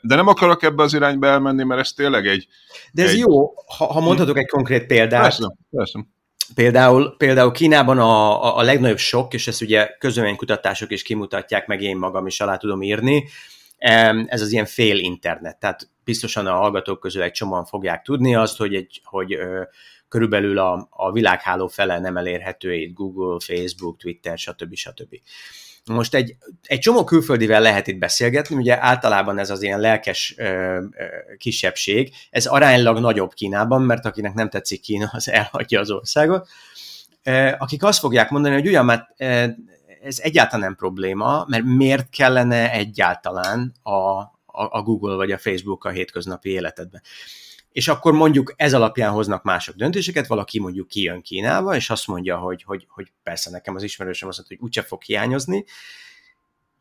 [0.00, 2.46] De nem akarok ebbe az irányba elmenni, mert ez tényleg egy...
[2.92, 3.18] De ez egy...
[3.18, 5.22] jó, ha, ha mondhatok egy konkrét példát.
[5.22, 6.06] Persze, persze.
[6.54, 11.82] Például, például Kínában a, a, a legnagyobb sok, és ezt ugye közöménykutatások is kimutatják, meg
[11.82, 13.28] én magam is alá tudom írni,
[14.26, 15.58] ez az ilyen fél internet.
[15.58, 19.62] Tehát biztosan a hallgatók közül egy csomóan fogják tudni azt, hogy, egy, hogy ö,
[20.08, 24.74] körülbelül a, a világháló fele nem elérhető itt Google, Facebook, Twitter, stb.
[24.74, 25.16] stb.
[25.84, 30.44] Most egy, egy csomó külföldivel lehet itt beszélgetni, ugye általában ez az ilyen lelkes ö,
[30.44, 31.04] ö,
[31.38, 36.48] kisebbség, ez aránylag nagyobb Kínában, mert akinek nem tetszik Kína, az elhagyja az országot,
[37.22, 39.08] ö, akik azt fogják mondani, hogy ugyan, mert
[40.02, 45.84] ez egyáltalán nem probléma, mert miért kellene egyáltalán a, a, a Google vagy a Facebook
[45.84, 47.02] a hétköznapi életedben.
[47.72, 52.36] És akkor mondjuk ez alapján hoznak mások döntéseket, valaki mondjuk kijön Kínába, és azt mondja,
[52.36, 55.64] hogy, hogy, hogy persze nekem az ismerősöm azt mondta, hogy úgyse fog hiányozni,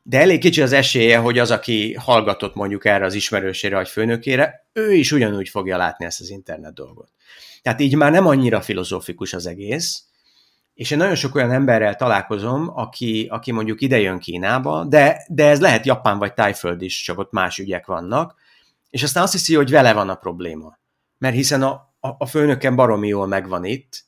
[0.04, 4.68] de elég kicsi az esélye, hogy az, aki hallgatott mondjuk erre az ismerősére vagy főnökére,
[4.74, 7.10] ő is ugyanúgy fogja látni ezt az internet dolgot.
[7.62, 10.04] Tehát így már nem annyira filozófikus az egész,
[10.74, 15.60] és én nagyon sok olyan emberrel találkozom, aki, aki mondjuk idejön Kínába, de, de ez
[15.60, 18.36] lehet Japán vagy Tájföld is, csak ott más ügyek vannak,
[18.90, 20.79] és aztán azt hiszi, hogy vele van a probléma.
[21.20, 24.04] Mert hiszen a, a, a főnökem baromi jól megvan itt,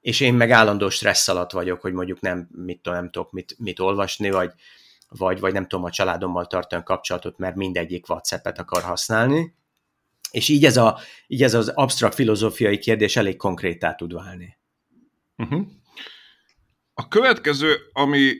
[0.00, 3.78] és én meg állandó stressz alatt vagyok, hogy mondjuk nem, mit nem tudok mit, mit
[3.78, 4.52] olvasni, vagy,
[5.08, 9.54] vagy, vagy nem tudom a családommal tartani kapcsolatot, mert mindegyik WhatsApp-et akar használni.
[10.30, 14.58] És így ez, a, így ez az absztrakt filozófiai kérdés elég konkrétá tud válni.
[15.36, 15.66] Uh-huh.
[16.94, 18.32] A következő, ami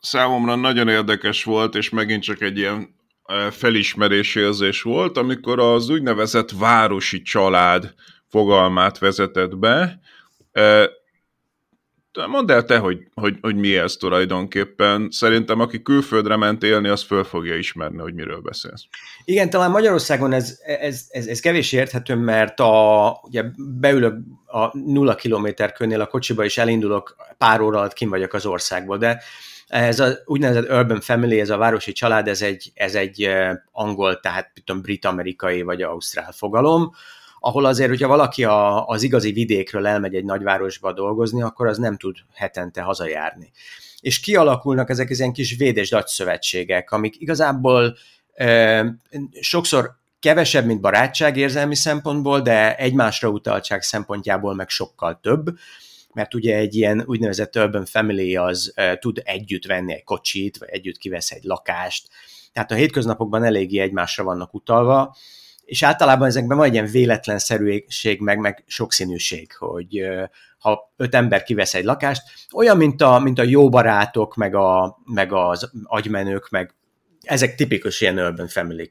[0.00, 2.93] számomra nagyon érdekes volt, és megint csak egy ilyen
[3.50, 7.94] felismerési érzés volt, amikor az úgynevezett városi család
[8.28, 10.00] fogalmát vezetett be.
[12.26, 15.08] Mondd el te, hogy, hogy, hogy mi ez tulajdonképpen.
[15.10, 18.82] Szerintem, aki külföldre ment élni, az föl fogja ismerni, hogy miről beszélsz.
[19.24, 23.44] Igen, talán Magyarországon ez, ez, ez, ez kevés érthető, mert a, ugye
[23.80, 28.46] beülök a nulla kilométer körnél a kocsiba, és elindulok pár óra alatt kim vagyok az
[28.46, 29.22] országból, de
[29.74, 33.28] ez a úgynevezett urban family, ez a városi család, ez egy, ez egy
[33.72, 36.90] angol, tehát tudom, brit-amerikai vagy ausztrál fogalom,
[37.40, 41.96] ahol azért, hogyha valaki a, az igazi vidékről elmegy egy nagyvárosba dolgozni, akkor az nem
[41.96, 43.50] tud hetente hazajárni.
[44.00, 47.96] És kialakulnak ezek az ilyen kis védés szövetségek, amik igazából
[48.34, 48.84] e,
[49.40, 55.48] sokszor kevesebb, mint barátság érzelmi szempontból, de egymásra utaltság szempontjából meg sokkal több,
[56.14, 60.96] mert ugye egy ilyen úgynevezett urban family az tud együtt venni egy kocsit, vagy együtt
[60.96, 62.08] kivesz egy lakást,
[62.52, 65.16] tehát a hétköznapokban eléggé egymásra vannak utalva,
[65.64, 70.06] és általában ezekben van egy ilyen véletlenszerűség, meg, meg sokszínűség, hogy
[70.58, 72.22] ha öt ember kivesz egy lakást,
[72.52, 76.74] olyan, mint a, mint a jó barátok, meg, a, meg az agymenők, meg
[77.20, 78.88] ezek tipikus ilyen urban family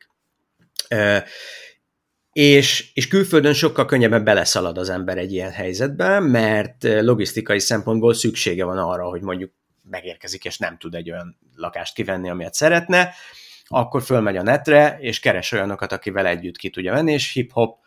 [0.88, 1.26] e,
[2.34, 8.66] és, és külföldön sokkal könnyebben beleszalad az ember egy ilyen helyzetbe, mert logisztikai szempontból szüksége
[8.66, 9.52] van arra, hogy mondjuk
[9.90, 13.14] megérkezik, és nem tud egy olyan lakást kivenni, amilyet szeretne,
[13.68, 17.82] akkor fölmegy a netre, és keres olyanokat, akivel együtt ki tudja venni, és hip-hop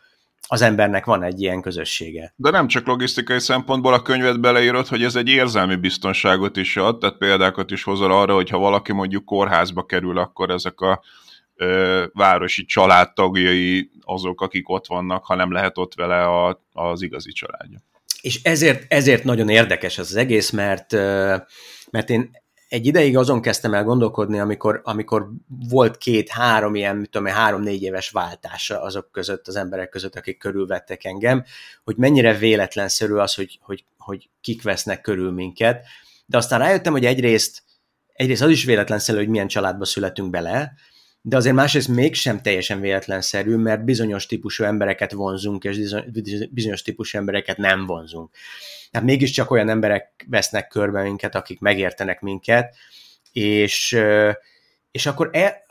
[0.47, 2.33] az embernek van egy ilyen közössége.
[2.35, 6.99] De nem csak logisztikai szempontból a könyvet beleírod, hogy ez egy érzelmi biztonságot is ad,
[6.99, 11.01] tehát példákat is hozol arra, hogy ha valaki mondjuk kórházba kerül, akkor ezek a
[11.57, 17.31] ö, városi családtagjai azok, akik ott vannak, ha nem lehet ott vele a, az igazi
[17.31, 17.79] családja.
[18.21, 20.91] És ezért, ezért nagyon érdekes ez az egész, mert,
[21.91, 22.31] mert én
[22.67, 25.29] egy ideig azon kezdtem el gondolkodni, amikor, amikor
[25.69, 31.03] volt két-három ilyen, mit tudom három-négy éves váltása azok között, az emberek között, akik körülvettek
[31.03, 31.43] engem,
[31.83, 35.85] hogy mennyire véletlenszerű az, hogy, hogy, hogy kik vesznek körül minket.
[36.25, 37.63] De aztán rájöttem, hogy egyrészt,
[38.13, 40.73] egyrészt az is véletlenszerű, hogy milyen családba születünk bele,
[41.27, 45.95] de azért másrészt mégsem teljesen véletlenszerű, mert bizonyos típusú embereket vonzunk, és
[46.49, 48.35] bizonyos típusú embereket nem vonzunk.
[48.91, 52.75] Tehát mégiscsak olyan emberek vesznek körbe minket, akik megértenek minket,
[53.31, 53.97] és,
[54.91, 55.65] és akkor e,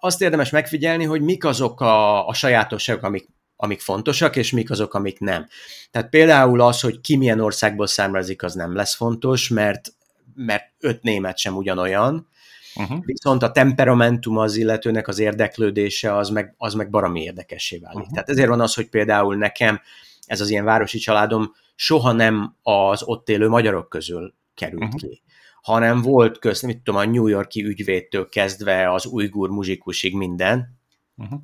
[0.00, 4.94] azt érdemes megfigyelni, hogy mik azok a, a sajátosságok, amik, amik fontosak, és mik azok,
[4.94, 5.46] amik nem.
[5.90, 9.92] Tehát például az, hogy ki milyen országból származik, az nem lesz fontos, mert,
[10.34, 12.28] mert öt német sem ugyanolyan,
[12.76, 12.98] Uh-huh.
[13.04, 17.98] Viszont a temperamentum az illetőnek az érdeklődése az meg, az meg barami érdekessé válik.
[17.98, 18.12] Uh-huh.
[18.12, 19.80] Tehát ezért van az, hogy például nekem
[20.26, 25.00] ez az ilyen városi családom soha nem az ott élő magyarok közül került uh-huh.
[25.00, 25.24] ki
[25.66, 30.78] hanem volt köz, mit tudom, a New Yorki ügyvédtől kezdve az ujgur muzsikusig minden.
[31.16, 31.40] Uh-huh.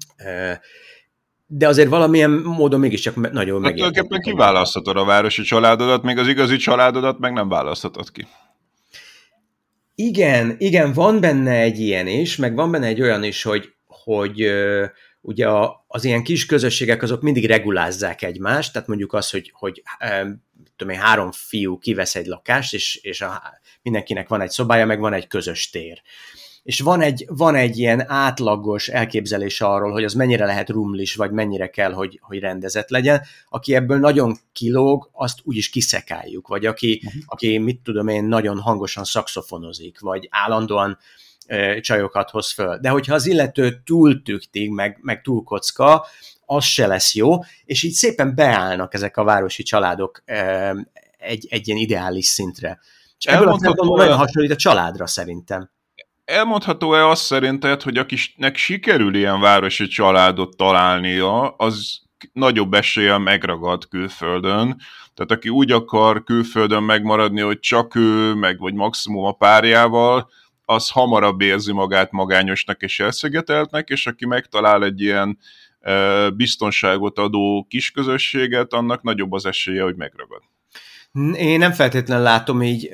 [1.46, 3.74] De azért valamilyen módon mégiscsak nagyon meg.
[3.74, 8.26] Tulajdonképpen kiválaszthatod a városi családodat, még az igazi családodat meg nem választhatod ki.
[9.94, 14.52] Igen, igen, van benne egy ilyen is, meg van benne egy olyan is, hogy, hogy
[15.20, 15.48] ugye
[15.86, 19.82] az ilyen kis közösségek azok mindig regulázzák egymást, tehát mondjuk az, hogy, hogy
[20.22, 20.44] um,
[20.76, 23.42] tudom én, három fiú kivesz egy lakást, és, és a,
[23.82, 26.02] mindenkinek van egy szobája, meg van egy közös tér.
[26.62, 31.30] És van egy, van egy ilyen átlagos elképzelés arról, hogy az mennyire lehet rumlis, vagy
[31.30, 33.22] mennyire kell, hogy, hogy rendezett legyen.
[33.48, 37.22] Aki ebből nagyon kilóg, azt úgyis kiszekáljuk, vagy aki, uh-huh.
[37.26, 40.98] aki mit tudom én, nagyon hangosan szakszofonozik, vagy állandóan
[41.46, 42.78] ö, csajokat hoz föl.
[42.78, 46.06] De hogyha az illető túl tüktig, meg, meg túl kocka,
[46.46, 50.70] az se lesz jó, és így szépen beállnak ezek a városi családok ö,
[51.18, 52.78] egy, egy ilyen ideális szintre.
[53.18, 55.70] És ebből a nagyon hasonlít a családra szerintem
[56.24, 62.00] elmondható-e azt szerinted, hogy akinek sikerül ilyen városi családot találnia, az
[62.32, 64.80] nagyobb eséllyel megragad külföldön.
[65.14, 70.30] Tehát aki úgy akar külföldön megmaradni, hogy csak ő, meg vagy maximum a párjával,
[70.64, 75.38] az hamarabb érzi magát magányosnak és elszigeteltnek, és aki megtalál egy ilyen
[76.34, 80.42] biztonságot adó kisközösséget, annak nagyobb az esélye, hogy megragad.
[81.34, 82.90] Én nem feltétlenül látom így.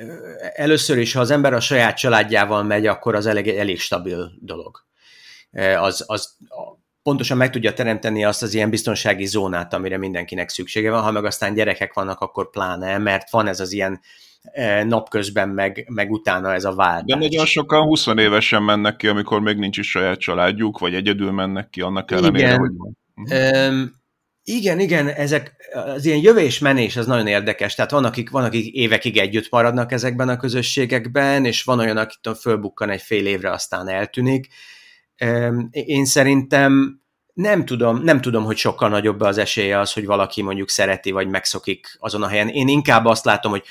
[0.53, 4.85] Először is, ha az ember a saját családjával megy, akkor az elég, elég stabil dolog.
[5.77, 6.37] Az, az
[7.03, 11.25] pontosan meg tudja teremteni azt az ilyen biztonsági zónát, amire mindenkinek szüksége van, ha meg
[11.25, 13.99] aztán gyerekek vannak, akkor pláne, mert van ez az ilyen
[14.83, 17.03] napközben, meg, meg utána ez a váltás.
[17.05, 21.31] De nagyon sokan 20 évesen mennek ki, amikor még nincs is saját családjuk, vagy egyedül
[21.31, 22.59] mennek ki, annak ellenére, Igen.
[22.59, 22.97] hogy van.
[23.15, 23.89] Uh-huh.
[24.43, 29.17] Igen, igen, ezek az ilyen jövés-menés az nagyon érdekes, tehát van akik, van, akik évekig
[29.17, 34.47] együtt maradnak ezekben a közösségekben, és van olyan, akitől fölbukkan egy fél évre, aztán eltűnik.
[35.71, 37.01] Én szerintem
[37.33, 41.27] nem tudom, nem tudom, hogy sokkal nagyobb az esélye az, hogy valaki mondjuk szereti, vagy
[41.27, 42.47] megszokik azon a helyen.
[42.47, 43.63] Én inkább azt látom, hogy,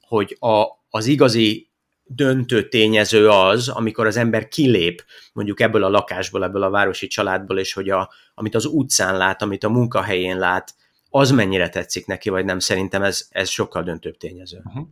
[0.00, 1.70] hogy a, az igazi
[2.04, 7.58] döntő tényező az, amikor az ember kilép mondjuk ebből a lakásból, ebből a városi családból,
[7.58, 10.74] és hogy a, amit az utcán lát, amit a munkahelyén lát,
[11.14, 14.60] az mennyire tetszik neki, vagy nem, szerintem ez, ez sokkal döntőbb tényező.
[14.64, 14.86] Uh-huh.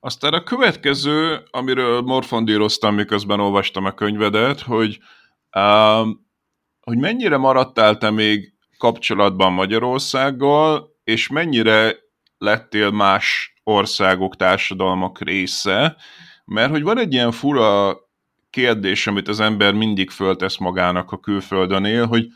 [0.00, 4.98] Aztán a következő, amiről morfondíroztam, miközben olvastam a könyvedet, hogy,
[5.56, 6.08] uh,
[6.80, 11.96] hogy mennyire maradtál te még kapcsolatban Magyarországgal, és mennyire
[12.38, 15.96] lettél más országok, társadalmak része,
[16.44, 17.96] mert hogy van egy ilyen fura
[18.50, 22.26] kérdés, amit az ember mindig föltesz magának a külföldön él, hogy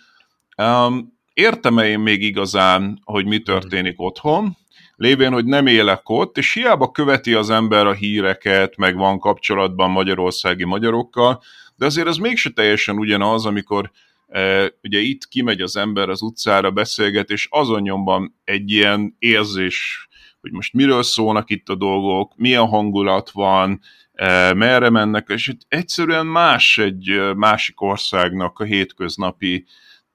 [0.57, 4.57] um, értem-e én még igazán, hogy mi történik otthon,
[4.95, 9.91] lévén, hogy nem élek ott, és hiába követi az ember a híreket, meg van kapcsolatban
[9.91, 11.43] magyarországi magyarokkal,
[11.77, 13.91] de azért az mégse teljesen ugyanaz, amikor
[14.29, 20.09] e, ugye itt kimegy az ember az utcára, beszélget, és azon nyomban egy ilyen érzés,
[20.41, 23.81] hogy most miről szólnak itt a dolgok, milyen hangulat van,
[24.13, 29.67] e, merre mennek, és itt egyszerűen más egy e, másik országnak a hétköznapi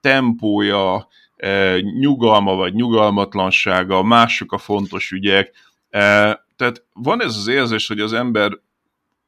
[0.01, 5.51] tempója, e, nyugalma vagy nyugalmatlansága, mások a fontos ügyek.
[6.55, 8.51] Tehát van ez az érzés, hogy az ember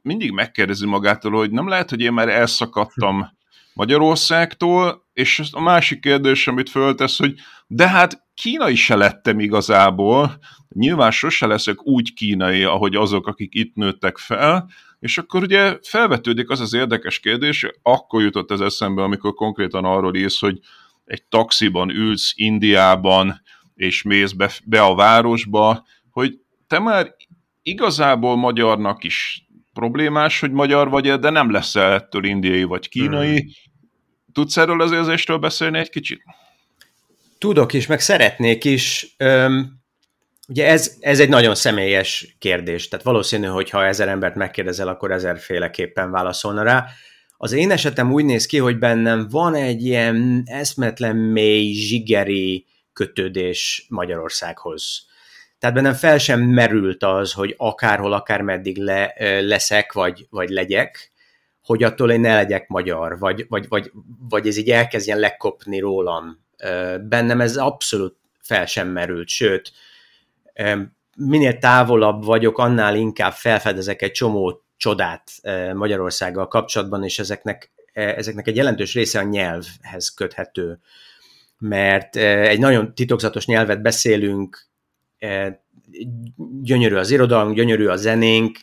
[0.01, 3.31] mindig megkérdezi magától, hogy nem lehet, hogy én már elszakadtam
[3.73, 7.35] Magyarországtól, és a másik kérdés, amit föltesz, hogy
[7.67, 13.75] de hát kínai se lettem igazából, nyilván sose leszek úgy kínai, ahogy azok, akik itt
[13.75, 14.69] nőttek fel,
[15.03, 20.15] és akkor ugye felvetődik az az érdekes kérdés, akkor jutott ez eszembe, amikor konkrétan arról
[20.15, 20.59] írsz, hogy
[21.05, 23.41] egy taxiban ülsz Indiában,
[23.75, 27.15] és mész be, be a városba, hogy te már
[27.63, 33.39] igazából magyarnak is problémás, hogy magyar vagy, de nem leszel ettől indiai vagy kínai.
[33.39, 33.51] Hmm.
[34.33, 36.21] Tudsz erről az érzésről beszélni egy kicsit?
[37.37, 39.15] Tudok is, meg szeretnék is.
[39.17, 39.82] Öm,
[40.47, 45.11] ugye ez, ez egy nagyon személyes kérdés, tehát valószínű, hogy ha ezer embert megkérdezel, akkor
[45.11, 46.85] ezerféleképpen válaszolna rá.
[47.37, 53.85] Az én esetem úgy néz ki, hogy bennem van egy ilyen eszmetlen mély, zsigeri kötődés
[53.89, 55.05] Magyarországhoz.
[55.59, 61.11] Tehát bennem fel sem merült az, hogy akárhol, akármeddig le, leszek, vagy, vagy legyek,
[61.63, 63.91] hogy attól én ne legyek magyar, vagy, vagy, vagy,
[64.29, 66.45] vagy ez így elkezdjen lekopni rólam.
[67.01, 69.71] Bennem ez abszolút fel sem merült, sőt,
[71.17, 75.31] minél távolabb vagyok, annál inkább felfedezek egy csomó csodát
[75.73, 80.79] Magyarországgal kapcsolatban, és ezeknek, ezeknek egy jelentős része a nyelvhez köthető.
[81.57, 84.67] Mert egy nagyon titokzatos nyelvet beszélünk,
[86.61, 88.57] gyönyörű az irodalom, gyönyörű a zenénk,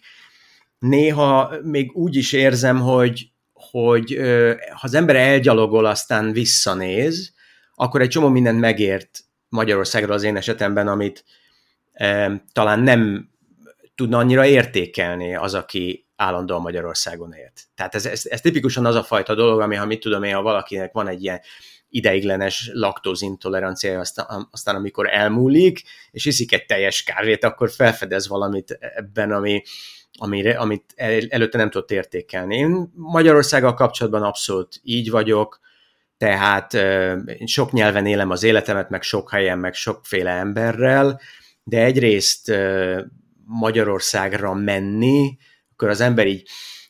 [0.78, 4.18] néha még úgy is érzem, hogy, hogy
[4.68, 7.34] ha az ember elgyalogol, aztán visszanéz,
[7.74, 11.24] akkor egy csomó mindent megért Magyarországról az én esetemben, amit
[12.52, 13.30] talán nem
[13.94, 17.62] tudna annyira értékelni az, aki állandóan Magyarországon élt.
[17.74, 20.42] Tehát ez, ez, ez tipikusan az a fajta dolog, ami, ha mit tudom én, ha
[20.42, 21.40] valakinek van egy ilyen
[21.88, 29.32] ideiglenes laktózintoleranciája, aztán, aztán amikor elmúlik, és iszik egy teljes kávét, akkor felfedez valamit ebben,
[29.32, 29.62] ami,
[30.18, 32.56] amire, amit el, előtte nem tudott értékelni.
[32.56, 35.60] Én Magyarországgal kapcsolatban abszolút így vagyok,
[36.16, 36.74] tehát
[37.38, 41.20] én sok nyelven élem az életemet, meg sok helyen, meg sokféle emberrel,
[41.70, 42.52] de egyrészt
[43.44, 45.36] Magyarországra menni,
[45.72, 46.42] akkor az ember így,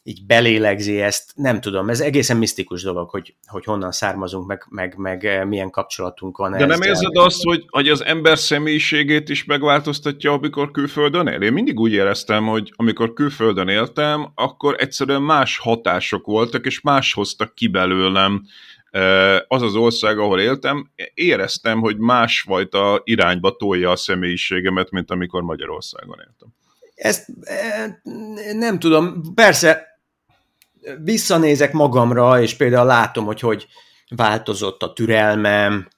[0.02, 4.94] így belélegzi ezt, nem tudom, ez egészen misztikus dolog, hogy, hogy honnan származunk, meg, meg,
[4.96, 6.52] meg milyen kapcsolatunk van.
[6.52, 11.42] De nem érzed azt, hogy, hogy az ember személyiségét is megváltoztatja, amikor külföldön él?
[11.42, 17.12] Én mindig úgy éreztem, hogy amikor külföldön éltem, akkor egyszerűen más hatások voltak, és más
[17.12, 18.42] hoztak ki belőlem
[19.46, 26.18] az az ország, ahol éltem, éreztem, hogy másfajta irányba tolja a személyiségemet, mint amikor Magyarországon
[26.18, 26.48] éltem.
[26.94, 28.00] Ezt e,
[28.52, 30.00] nem tudom, persze
[31.02, 33.66] visszanézek magamra, és például látom, hogy hogy
[34.08, 35.88] változott a türelmem,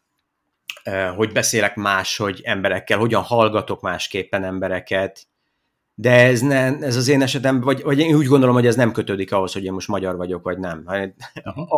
[0.83, 5.27] e, hogy beszélek máshogy emberekkel, hogyan hallgatok másképpen embereket,
[5.95, 8.93] de ez, ne, ez az én esetem, vagy, vagy én úgy gondolom, hogy ez nem
[8.93, 10.85] kötődik ahhoz, hogy én most magyar vagyok, vagy nem.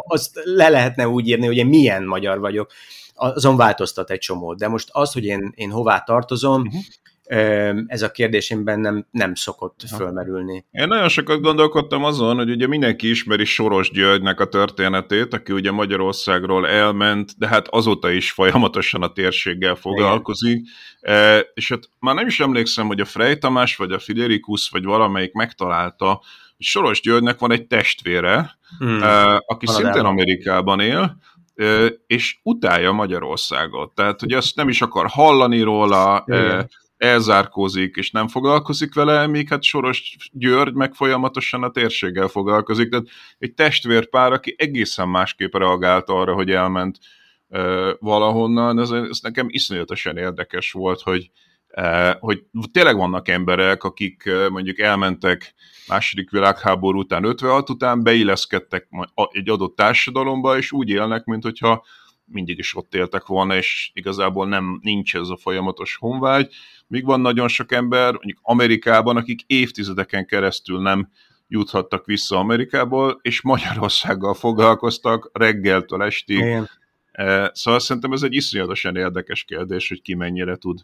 [0.06, 2.70] Azt le lehetne úgy írni, hogy én milyen magyar vagyok,
[3.14, 4.58] azon változtat egy csomót.
[4.58, 6.82] De most az, hogy én, én hová tartozom, uh-huh
[7.86, 10.64] ez a kérdésemben nem, nem szokott fölmerülni.
[10.70, 15.70] Én nagyon sokat gondolkodtam azon, hogy ugye mindenki ismeri Soros Györgynek a történetét, aki ugye
[15.70, 20.66] Magyarországról elment, de hát azóta is folyamatosan a térséggel foglalkozik,
[21.00, 21.42] Igen.
[21.54, 25.32] és hát már nem is emlékszem, hogy a Frey Tamás, vagy a Fiderikus, vagy valamelyik
[25.32, 26.06] megtalálta,
[26.56, 29.02] hogy Soros Györgynek van egy testvére, hmm.
[29.46, 29.92] aki Haladában.
[29.92, 31.16] szintén Amerikában él,
[32.06, 33.94] és utálja Magyarországot.
[33.94, 39.49] Tehát, hogy azt nem is akar hallani róla, Igen elzárkózik, és nem foglalkozik vele, míg
[39.49, 42.90] hát Soros György meg folyamatosan a térséggel foglalkozik.
[42.90, 43.07] Tehát
[43.38, 46.99] egy testvérpár, aki egészen másképp reagált arra, hogy elment
[47.49, 51.30] uh, valahonnan, ez, ez nekem iszonyatosan érdekes volt, hogy,
[52.18, 52.42] hogy
[52.72, 55.55] tényleg vannak emberek, akik mondjuk elmentek
[55.88, 58.88] második világháború után, 56 után, beilleszkedtek
[59.30, 61.84] egy adott társadalomba, és úgy élnek, mint hogyha
[62.24, 66.54] mindig is ott éltek volna, és igazából nem nincs ez a folyamatos honvágy,
[66.86, 71.08] míg van nagyon sok ember, mondjuk Amerikában, akik évtizedeken keresztül nem
[71.48, 76.36] juthattak vissza Amerikából, és Magyarországgal foglalkoztak reggeltől estig.
[76.36, 76.70] Igen.
[77.12, 80.80] Eh, szóval szerintem ez egy iszonyatosan érdekes kérdés, hogy ki mennyire tud.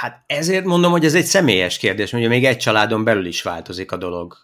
[0.00, 3.92] Hát ezért mondom, hogy ez egy személyes kérdés, mondja, még egy családon belül is változik
[3.92, 4.36] a dolog,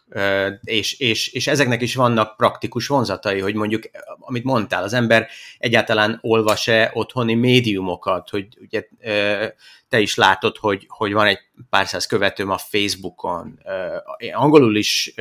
[0.60, 3.82] és, és, és ezeknek is vannak praktikus vonzatai, hogy mondjuk,
[4.18, 5.28] amit mondtál, az ember
[5.58, 8.88] egyáltalán olvas-e otthoni médiumokat, hogy ugye
[9.88, 11.38] te is látod, hogy, hogy van egy
[11.70, 13.58] pár száz követőm a Facebookon,
[14.16, 15.14] én angolul is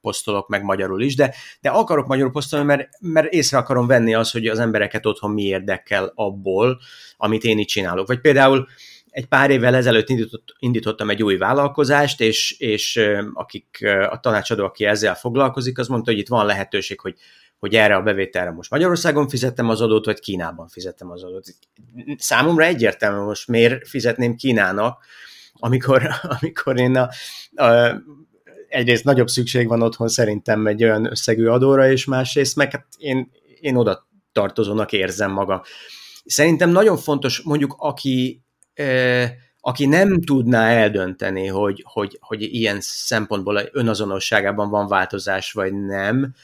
[0.00, 4.30] posztolok, meg magyarul is, de, de akarok magyarul posztolni, mert, mert észre akarom venni az,
[4.30, 6.80] hogy az embereket otthon mi érdekel abból,
[7.16, 8.06] amit én itt csinálok.
[8.06, 8.68] Vagy például
[9.14, 13.00] egy pár évvel ezelőtt indított, indítottam egy új vállalkozást, és, és
[13.32, 17.14] akik a tanácsadó, aki ezzel foglalkozik, az mondta, hogy itt van lehetőség, hogy,
[17.58, 21.46] hogy erre a bevételre most Magyarországon fizettem az adót, vagy Kínában fizettem az adót.
[22.16, 25.04] Számomra egyértelmű, most miért fizetném Kínának,
[25.52, 26.08] amikor,
[26.40, 27.08] amikor én a,
[27.64, 27.96] a,
[28.68, 33.30] egyrészt nagyobb szükség van otthon szerintem egy olyan összegű adóra, és másrészt meg hát én,
[33.60, 35.60] én oda tartozónak érzem magam.
[36.24, 38.43] Szerintem nagyon fontos, mondjuk aki
[39.60, 46.34] aki nem tudná eldönteni, hogy, hogy, hogy ilyen szempontból önazonosságában van változás, vagy nem,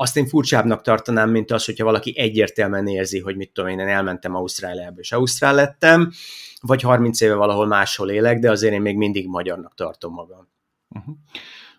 [0.00, 3.88] azt én furcsábbnak tartanám, mint az, hogyha valaki egyértelműen érzi, hogy mit tudom én, én
[3.88, 6.12] elmentem Ausztráliába, és Ausztrál lettem,
[6.60, 10.48] vagy 30 éve valahol máshol élek, de azért én még mindig magyarnak tartom magam.
[10.88, 11.14] Uh-huh.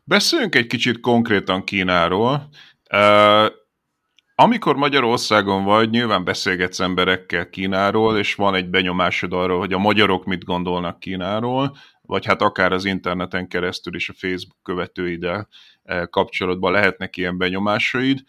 [0.04, 2.50] Beszéljünk egy kicsit konkrétan Kínáról.
[4.36, 10.26] Amikor Magyarországon vagy, nyilván beszélgetsz emberekkel Kínáról, és van egy benyomásod arról, hogy a magyarok
[10.26, 15.48] mit gondolnak Kínáról, vagy hát akár az interneten keresztül is a Facebook követőiddel
[15.84, 18.24] eh, kapcsolatban lehetnek ilyen benyomásaid.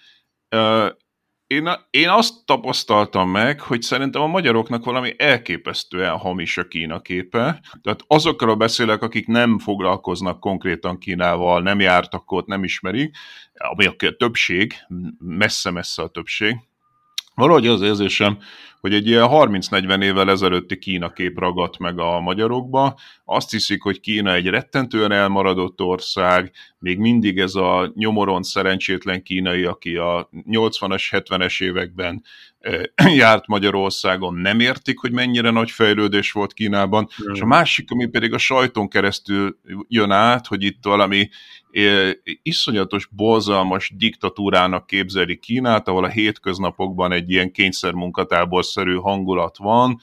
[1.52, 7.60] Én, én azt tapasztaltam meg, hogy szerintem a magyaroknak valami elképesztően hamis a Kína képe.
[7.82, 13.16] Tehát azokról beszélek, akik nem foglalkoznak konkrétan Kínával, nem jártak ott, nem ismerik,
[13.52, 14.74] ami a többség,
[15.18, 16.56] messze-messze a többség.
[17.34, 18.38] Valahogy az érzésem,
[18.80, 22.98] hogy egy ilyen 30-40 évvel ezelőtti Kína kép ragadt meg a magyarokba.
[23.24, 29.64] Azt hiszik, hogy Kína egy rettentően elmaradott ország, még mindig ez a nyomoron szerencsétlen kínai,
[29.64, 32.22] aki a 80-as, 70-es években
[33.14, 37.32] járt Magyarországon, nem értik, hogy mennyire nagy fejlődés volt Kínában, mm.
[37.32, 39.58] és a másik, ami pedig a sajton keresztül
[39.88, 41.28] jön át, hogy itt valami
[42.42, 50.00] iszonyatos, borzalmas diktatúrának képzeli Kínát, ahol a hétköznapokban egy ilyen kényszermunkatáborszerű hangulat van,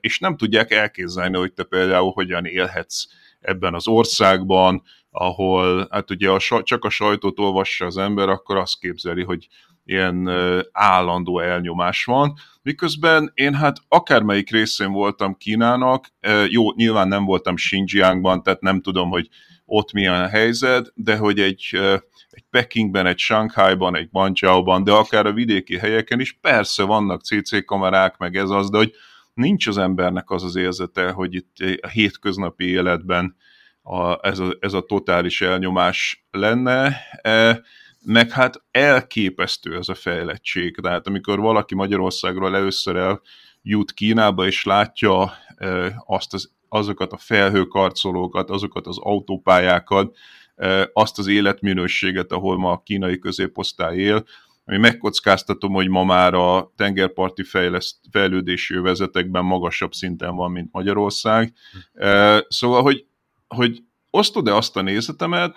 [0.00, 3.04] és nem tudják elképzelni, hogy te például hogyan élhetsz
[3.40, 8.78] ebben az országban, ahol hát ugye a, csak a sajtót olvassa az ember, akkor azt
[8.78, 9.48] képzeli, hogy
[9.88, 10.30] ilyen
[10.72, 16.06] állandó elnyomás van, miközben én hát akármelyik részén voltam Kínának,
[16.48, 19.28] jó, nyilván nem voltam Xinjiangban, tehát nem tudom, hogy
[19.64, 21.68] ott milyen a helyzet, de hogy egy,
[22.30, 27.64] egy Pekingben, egy Shanghaiban, egy Guangzhouban, de akár a vidéki helyeken is, persze vannak CC
[27.64, 28.92] kamerák, meg ez az, de hogy
[29.34, 33.36] nincs az embernek az az érzete, hogy itt a hétköznapi életben
[33.82, 36.96] a, ez, a, ez a totális elnyomás lenne,
[38.10, 40.76] meg hát elképesztő ez a fejlettség.
[40.80, 43.20] Tehát amikor valaki Magyarországról először el
[43.62, 45.32] jut Kínába, és látja
[46.06, 50.16] azt az, azokat a felhőkarcolókat, azokat az autópályákat,
[50.92, 54.24] azt az életminőséget, ahol ma a kínai középosztály él,
[54.64, 61.52] ami megkockáztatom, hogy ma már a tengerparti fejleszt, fejlődési övezetekben magasabb szinten van, mint Magyarország.
[62.48, 63.06] Szóval, hogy,
[63.48, 65.56] hogy osztod-e azt a nézetemet,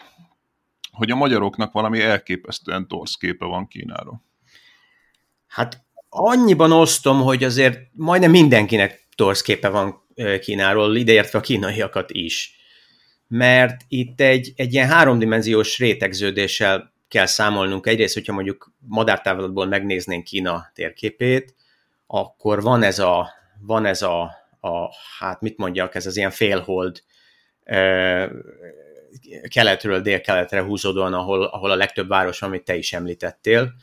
[0.91, 4.23] hogy a magyaroknak valami elképesztően torsz képe van Kínáról?
[5.47, 10.03] Hát annyiban osztom, hogy azért majdnem mindenkinek torsz képe van
[10.41, 12.55] Kínáról, ideértve a kínaiakat is.
[13.27, 17.87] Mert itt egy, egy ilyen háromdimenziós rétegződéssel kell számolnunk.
[17.87, 21.55] Egyrészt, hogyha mondjuk madártávolatból megnéznénk Kína térképét,
[22.07, 23.29] akkor van ez a,
[23.59, 24.21] van ez a,
[24.59, 27.03] a hát mit mondjak, ez az ilyen félhold
[29.47, 33.73] keletről délkeletre húzódóan, ahol, ahol a legtöbb város, amit te is említettél,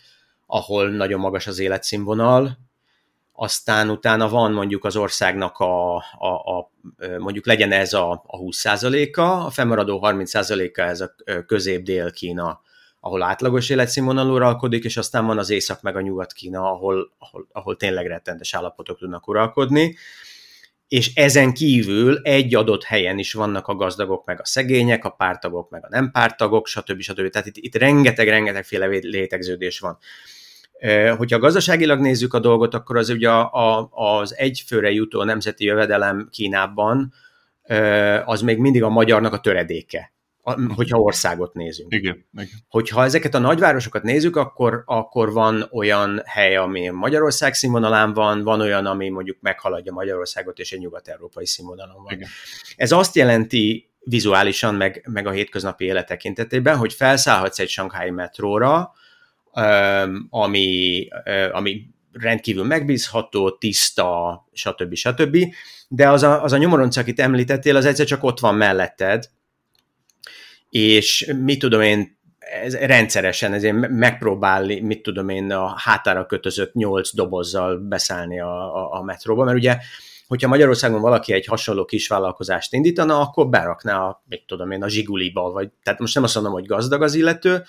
[0.46, 2.58] ahol nagyon magas az életszínvonal,
[3.32, 6.70] aztán utána van mondjuk az országnak a, a, a
[7.18, 11.14] mondjuk legyen ez a, a 20%-a, a fennmaradó 30%-a ez a
[11.46, 12.60] közép-dél-Kína,
[13.00, 17.76] ahol átlagos életszínvonalú uralkodik, és aztán van az észak meg a nyugat-Kína, ahol, ahol, ahol
[17.76, 19.96] tényleg rettentes állapotok tudnak uralkodni
[20.88, 25.70] és ezen kívül egy adott helyen is vannak a gazdagok, meg a szegények, a pártagok,
[25.70, 27.00] meg a nem pártagok, stb.
[27.00, 27.30] stb.
[27.30, 29.98] Tehát itt, itt rengeteg-rengetegféle létegződés van.
[31.16, 36.28] Hogyha gazdaságilag nézzük a dolgot, akkor az ugye a, a, az egyfőre jutó nemzeti jövedelem
[36.30, 37.12] Kínában
[38.24, 40.12] az még mindig a magyarnak a töredéke
[40.74, 41.94] hogyha országot nézünk.
[41.94, 42.48] Igen, igen.
[42.68, 48.60] Hogyha ezeket a nagyvárosokat nézzük, akkor, akkor van olyan hely, ami Magyarország színvonalán van, van
[48.60, 52.12] olyan, ami mondjuk meghaladja Magyarországot, és egy nyugat-európai színvonalon van.
[52.12, 52.28] Igen.
[52.76, 58.92] Ez azt jelenti vizuálisan, meg, meg a hétköznapi élet tekintetében, hogy felszállhatsz egy Shanghai metróra,
[60.30, 61.08] ami,
[61.52, 64.94] ami rendkívül megbízható, tiszta, stb.
[64.94, 65.38] stb.
[65.88, 69.30] De az a, az a nyomoronc, akit említettél, az egyszer csak ott van melletted,
[70.68, 77.14] és mit tudom én, ez rendszeresen ezért megpróbál, mit tudom én, a hátára kötözött nyolc
[77.14, 79.76] dobozzal beszállni a, a, a metróba, mert ugye
[80.26, 85.50] hogyha Magyarországon valaki egy hasonló kisvállalkozást indítana, akkor berakná a, mit tudom én, a zsiguliba,
[85.50, 87.62] vagy, tehát most nem azt mondom, hogy gazdag az illető,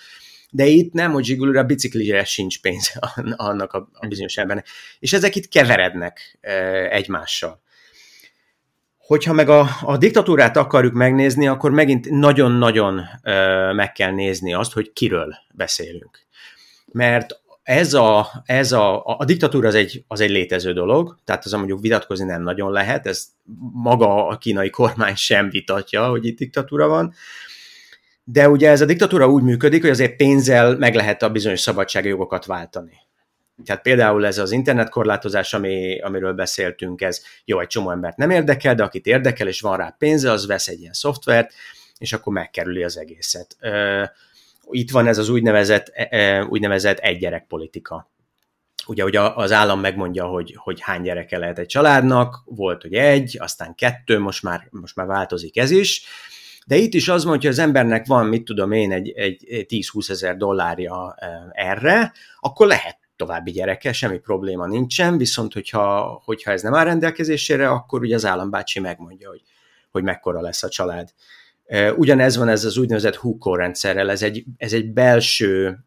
[0.52, 2.91] de itt nem, hogy zsigulira, biciklire sincs pénz
[3.36, 4.68] annak a, a bizonyos embernek.
[5.00, 6.54] És ezek itt keverednek e,
[6.89, 7.62] egymással.
[9.10, 14.74] Hogyha meg a, a diktatúrát akarjuk megnézni, akkor megint nagyon-nagyon ö, meg kell nézni azt,
[14.74, 16.20] hogy kiről beszélünk.
[16.86, 21.51] Mert ez a, ez a, a, diktatúra az egy, az egy létező dolog, tehát az
[21.51, 23.26] mondjuk vitatkozni nem nagyon lehet, ez
[23.74, 27.14] maga a kínai kormány sem vitatja, hogy itt diktatúra van,
[28.24, 32.45] de ugye ez a diktatúra úgy működik, hogy azért pénzzel meg lehet a bizonyos szabadságjogokat
[32.45, 33.09] váltani.
[33.66, 38.76] Tehát például ez az internetkorlátozás, ami, amiről beszéltünk, ez jó, egy csomó embert nem érdekel,
[38.76, 41.53] de akit érdekel, és van rá pénze, az vesz egy ilyen szoftvert,
[41.97, 43.57] és akkor megkerüli az egészet.
[44.70, 48.10] Itt van ez az úgynevezett, e, e, úgynevezett egy politika.
[48.88, 53.38] Ugye, hogy az állam megmondja, hogy, hogy hány gyereke lehet egy családnak, volt, hogy egy,
[53.39, 56.03] aztán kettő, most már, most már változik ez is,
[56.66, 60.10] de itt is az mondja, hogy az embernek van, mit tudom én, egy, egy 10-20
[60.10, 61.16] ezer dollárja
[61.51, 67.70] erre, akkor lehet további gyereke, semmi probléma nincsen, viszont hogyha, hogyha ez nem áll rendelkezésére,
[67.70, 69.41] akkor ugye az állambácsi megmondja, hogy,
[69.91, 71.09] hogy mekkora lesz a család.
[71.95, 75.78] Ugyanez van ez az úgynevezett HUKO rendszerrel, ez egy, ez egy belső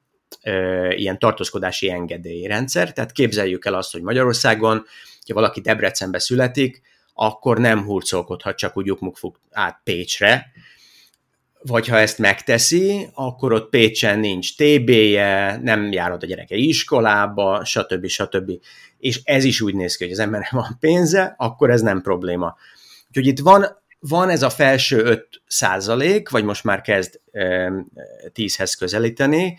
[0.91, 4.85] ilyen tartózkodási engedélyrendszer, tehát képzeljük el azt, hogy Magyarországon,
[5.27, 6.83] ha valaki Debrecenbe születik,
[7.15, 8.99] akkor nem hurcolkodhat csak úgy
[9.51, 10.53] át Pécsre,
[11.65, 18.07] vagy ha ezt megteszi, akkor ott Pécsen nincs TB-je, nem járhat a gyereke iskolába, stb.
[18.07, 18.53] stb.
[18.99, 22.57] És ez is úgy néz ki, hogy az embernek van pénze, akkor ez nem probléma.
[23.09, 23.67] Úgyhogy itt van,
[23.99, 27.73] van ez a felső 5 százalék, vagy most már kezd e,
[28.35, 29.59] 10-hez közelíteni,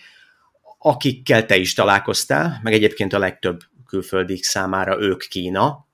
[0.78, 5.88] akikkel te is találkoztál, meg egyébként a legtöbb külföldik számára ők Kína.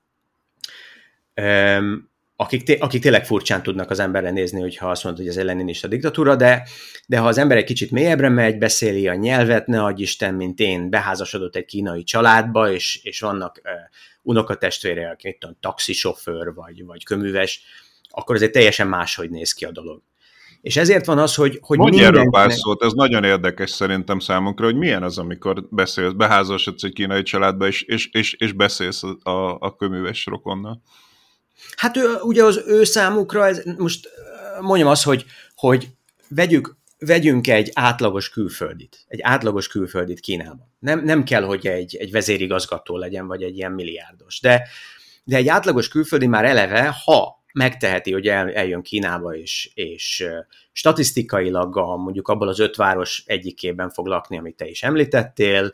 [2.41, 5.45] Akik, té- akik tényleg furcsán tudnak az emberre nézni, hogyha azt mondod, hogy ez egy
[5.45, 6.67] leninista diktatúra, de,
[7.07, 10.59] de ha az ember egy kicsit mélyebbre megy, beszéli a nyelvet, ne adj Isten, mint
[10.59, 13.71] én, beházasodott egy kínai családba, és, és vannak uh,
[14.21, 17.61] unokatestvére, aki itt taxisofőr vagy, vagy köműves,
[18.09, 20.01] akkor egy teljesen máshogy néz ki a dolog.
[20.61, 22.35] És ezért van az, hogy, hogy Mondj mindenkinek...
[22.35, 26.93] erről pár szót, ez nagyon érdekes szerintem számunkra, hogy milyen az, amikor beszélsz, beházasodsz egy
[26.93, 30.81] kínai családba, és, és, és, és beszélsz a, a köműves rokonnal.
[31.75, 34.09] Hát ő, ugye az ő számukra, ez, most
[34.61, 35.87] mondjam azt, hogy, hogy
[36.27, 40.71] vegyük, vegyünk egy átlagos külföldit, egy átlagos külföldit Kínában.
[40.79, 44.67] Nem, nem kell, hogy egy, egy vezérigazgató legyen, vagy egy ilyen milliárdos, de,
[45.23, 50.27] de egy átlagos külföldi már eleve, ha megteheti, hogy el, eljön Kínába, és, és
[50.71, 55.73] statisztikailag a, mondjuk abból az öt város egyikében fog lakni, amit te is említettél,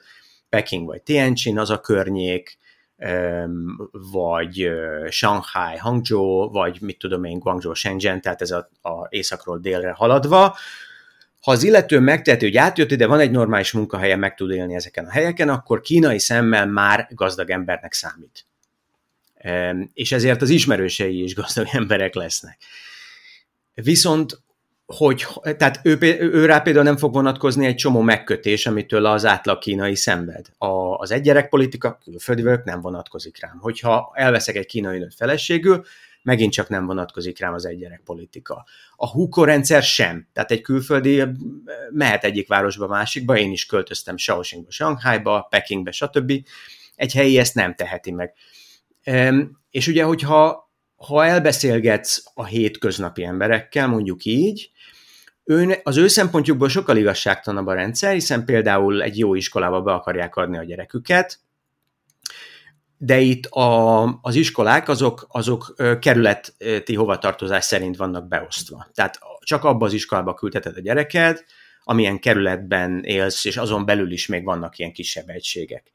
[0.49, 2.57] Peking vagy Tianjin az a környék,
[3.91, 4.69] vagy
[5.09, 10.57] Shanghai, Hangzhou, vagy mit tudom én, Guangzhou, Shenzhen, tehát ez a, a északról délre haladva.
[11.41, 15.05] Ha az illető megteheti, hogy átjött ide, van egy normális munkahelye, meg tud élni ezeken
[15.05, 18.45] a helyeken, akkor kínai szemmel már gazdag embernek számít.
[19.93, 22.57] És ezért az ismerősei is gazdag emberek lesznek.
[23.73, 24.41] Viszont
[24.85, 25.25] hogy,
[25.57, 29.95] tehát ő, ő rá például nem fog vonatkozni egy csomó megkötés, amitől az átlag kínai
[29.95, 30.45] szenved.
[30.57, 33.57] A, az egygyerek politika külföldi nem vonatkozik rám.
[33.59, 35.85] Hogyha elveszek egy kínai nőt feleségül,
[36.21, 38.65] megint csak nem vonatkozik rám az egygyerek politika.
[38.95, 40.27] A Huko rendszer sem.
[40.33, 41.23] Tehát egy külföldi
[41.91, 46.33] mehet egyik városba, másikba, én is költöztem Shaoxingba, Shanghaiba, Pekingbe, stb.
[46.95, 48.33] Egy helyi ezt nem teheti meg.
[49.69, 50.64] És ugye, hogyha
[51.07, 54.69] ha elbeszélgetsz a hétköznapi emberekkel, mondjuk így,
[55.43, 60.35] ő, az ő szempontjukból sokkal igazságtalanabb a rendszer, hiszen például egy jó iskolába be akarják
[60.35, 61.39] adni a gyereküket,
[62.97, 68.87] de itt a, az iskolák azok, azok kerületi hovatartozás szerint vannak beosztva.
[68.93, 71.43] Tehát csak abba az iskolába küldheted a gyereked,
[71.83, 75.91] amilyen kerületben élsz, és azon belül is még vannak ilyen kisebb egységek.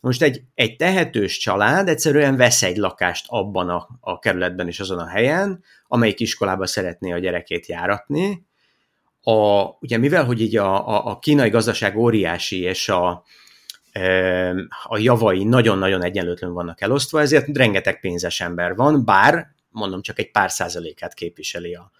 [0.00, 4.98] Most egy, egy tehetős család egyszerűen vesz egy lakást abban a, a kerületben és azon
[4.98, 8.48] a helyen, amelyik iskolába szeretné a gyerekét járatni,
[9.22, 13.24] a, ugye mivel, hogy így a, a, a kínai gazdaság óriási, és a,
[14.82, 20.30] a javai nagyon-nagyon egyenlőtlen vannak elosztva, ezért rengeteg pénzes ember van, bár mondom csak egy
[20.30, 21.90] pár százalékát képviseli a,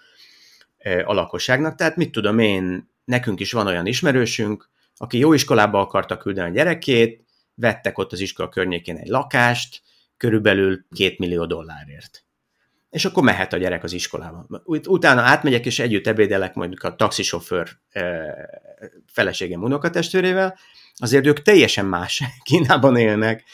[1.05, 1.74] a lakosságnak.
[1.74, 6.53] Tehát mit tudom én, nekünk is van olyan ismerősünk, aki jó iskolába akarta küldeni a
[6.53, 7.24] gyerekét,
[7.61, 9.82] vettek ott az iskola környékén egy lakást,
[10.16, 12.24] körülbelül két millió dollárért
[12.90, 14.46] és akkor mehet a gyerek az iskolába.
[14.64, 17.68] Utána átmegyek, és együtt ebédelek mondjuk a taxisofőr
[19.06, 20.58] feleségem unokatestvérével,
[20.94, 23.44] azért ők teljesen más Kínában élnek,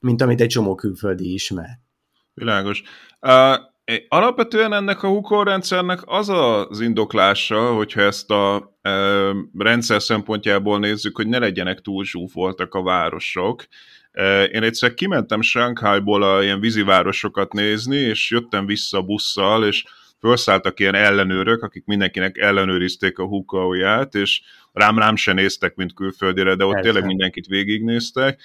[0.00, 1.78] mint amit egy csomó külföldi ismer.
[2.34, 2.82] Világos.
[3.20, 3.56] Uh,
[4.08, 11.16] alapvetően ennek a Huko rendszernek az az indoklása, hogyha ezt a uh, rendszer szempontjából nézzük,
[11.16, 13.64] hogy ne legyenek túl zsúfoltak a városok,
[14.52, 19.84] én egyszer kimentem Shanghaiból a ilyen vízivárosokat nézni, és jöttem vissza busszal, és
[20.20, 24.40] felszálltak ilyen ellenőrök, akik mindenkinek ellenőrizték a hukaóját, és
[24.72, 26.88] rám rám se néztek, mint külföldire, de ott Persze.
[26.88, 28.40] tényleg mindenkit végignéztek,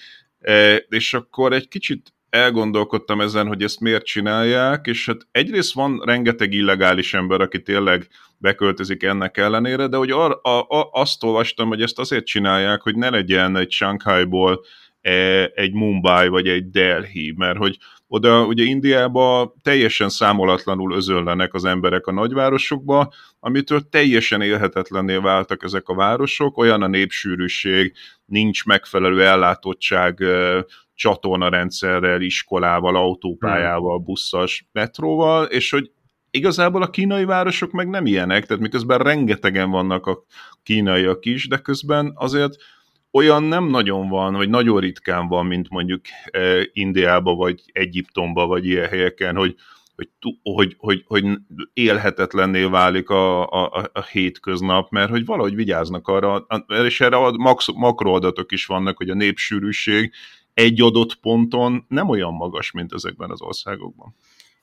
[0.89, 6.53] és akkor egy kicsit elgondolkodtam ezen, hogy ezt miért csinálják, és hát egyrészt van rengeteg
[6.53, 8.07] illegális ember, aki tényleg
[8.37, 12.95] beköltözik ennek ellenére, de hogy ar- a- a- azt olvastam, hogy ezt azért csinálják, hogy
[12.95, 14.61] ne legyen egy Shanghaiból
[15.01, 17.77] E, egy Mumbai vagy egy Delhi, mert hogy
[18.07, 25.87] oda ugye Indiába teljesen számolatlanul özönlenek az emberek a nagyvárosokba, amitől teljesen élhetetlenné váltak ezek
[25.87, 27.93] a városok, olyan a népsűrűség,
[28.25, 30.65] nincs megfelelő ellátottság e,
[31.01, 34.05] csatornarendszerrel, iskolával, autópályával, hmm.
[34.05, 35.91] busszal, metróval, és hogy
[36.31, 40.23] igazából a kínai városok meg nem ilyenek, tehát miközben rengetegen vannak a
[40.63, 42.55] kínaiak is, de közben azért
[43.11, 48.65] olyan nem nagyon van, vagy nagyon ritkán van, mint mondjuk eh, Indiába, vagy Egyiptomba, vagy
[48.65, 49.55] ilyen helyeken, hogy,
[49.95, 50.09] hogy,
[50.43, 51.25] hogy, hogy, hogy
[51.73, 57.67] élhetetlenné válik a, a, a hétköznap, mert hogy valahogy vigyáznak arra, és erre a max,
[57.75, 60.13] makroadatok is vannak, hogy a népsűrűség
[60.53, 64.15] egy adott ponton nem olyan magas, mint ezekben az országokban.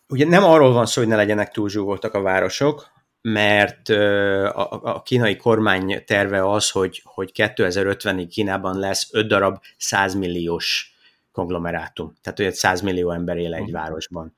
[0.09, 5.37] Ugye nem arról van szó, hogy ne legyenek túlzsúvoltak a városok, mert a, a kínai
[5.37, 10.93] kormány terve az, hogy, hogy 2050-ig Kínában lesz 5 darab 100 milliós
[11.33, 12.15] konglomerátum.
[12.23, 13.73] Tehát, hogy 100 millió ember él egy mhm.
[13.73, 14.35] városban.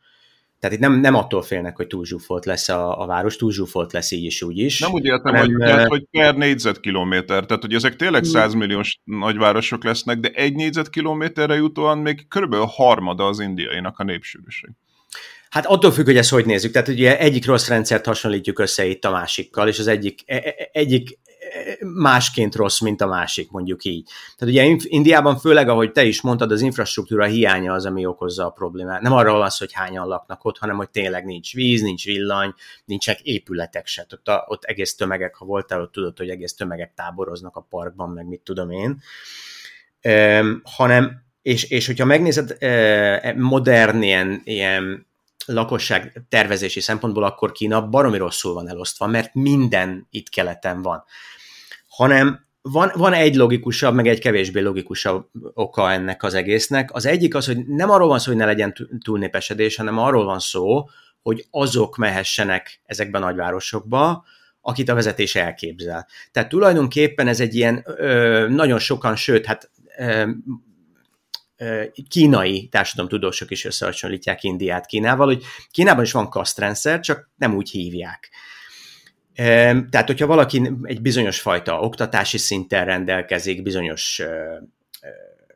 [0.61, 3.93] Tehát itt nem, nem attól félnek, hogy túl zsúfolt lesz a, a város, túl zsúfolt
[3.93, 4.81] lesz így is, úgy is.
[4.81, 9.01] Nem úgy értem, nem, hogy, tehát, hogy per négyzetkilométer, tehát hogy ezek tényleg 100 milliós
[9.05, 14.71] nagyvárosok lesznek, de egy négyzetkilométerre jutóan még körülbelül harmada az indiainak a népsűrűség.
[15.51, 16.73] Hát attól függ, hogy ezt hogy nézzük.
[16.73, 20.69] Tehát ugye egyik rossz rendszert hasonlítjuk össze itt a másikkal, és az egyik, e, e,
[20.73, 21.19] egyik
[21.95, 24.09] másként rossz, mint a másik, mondjuk így.
[24.37, 28.51] Tehát ugye Indiában főleg, ahogy te is mondtad, az infrastruktúra hiánya az, ami okozza a
[28.51, 29.01] problémát.
[29.01, 33.21] Nem arról szó, hogy hányan laknak ott, hanem hogy tényleg nincs víz, nincs villany, nincsenek
[33.21, 34.07] épületek se.
[34.13, 38.11] Ott, a, ott egész tömegek, ha voltál, ott tudod, hogy egész tömegek táboroznak a parkban,
[38.11, 39.03] meg mit tudom én.
[40.03, 45.09] Um, hanem, és, és hogyha megnézed uh, modern ilyen, ilyen
[45.47, 51.05] lakosság tervezési szempontból, akkor Kína baromi rosszul van elosztva, mert minden itt keleten van.
[52.01, 56.95] Hanem van, van egy logikusabb, meg egy kevésbé logikusabb oka ennek az egésznek.
[56.95, 58.75] Az egyik az, hogy nem arról van szó, hogy ne legyen
[59.05, 60.89] túlnépesedés, hanem arról van szó,
[61.23, 64.25] hogy azok mehessenek ezekbe a nagyvárosokba,
[64.61, 66.07] akit a vezetés elképzel.
[66.33, 70.31] Tehát tulajdonképpen ez egy ilyen ö, nagyon sokan, sőt, hát ö,
[72.09, 78.31] kínai társadalomtudósok is összehasonlítják Indiát Kínával, hogy Kínában is van kasztrendszer, csak nem úgy hívják.
[79.91, 84.23] Tehát, hogyha valaki egy bizonyos fajta oktatási szinten rendelkezik, bizonyos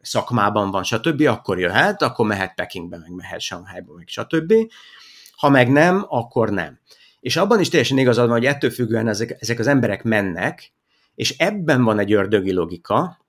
[0.01, 4.53] szakmában van, stb., akkor jöhet, akkor mehet Pekingbe, meg mehet Shanghaiba, meg stb.
[5.37, 6.78] Ha meg nem, akkor nem.
[7.20, 10.72] És abban is teljesen igazad van, hogy ettől függően ezek, ezek az emberek mennek,
[11.14, 13.24] és ebben van egy ördögi logika,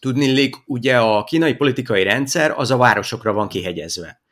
[0.00, 4.23] Tudnillik, ugye a kínai politikai rendszer az a városokra van kihegyezve.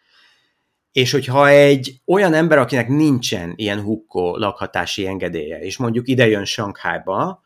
[0.93, 6.45] És hogyha egy olyan ember, akinek nincsen ilyen hukkó lakhatási engedélye, és mondjuk ide jön
[6.45, 7.43] Sankhájba,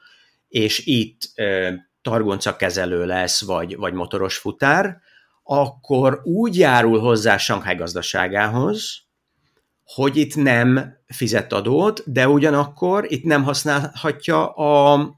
[0.49, 1.72] és itt ö,
[2.03, 4.97] targonca kezelő lesz, vagy, vagy motoros futár,
[5.42, 9.05] akkor úgy járul hozzá Sankháj gazdaságához,
[9.84, 15.14] hogy itt nem fizet adót, de ugyanakkor itt nem használhatja a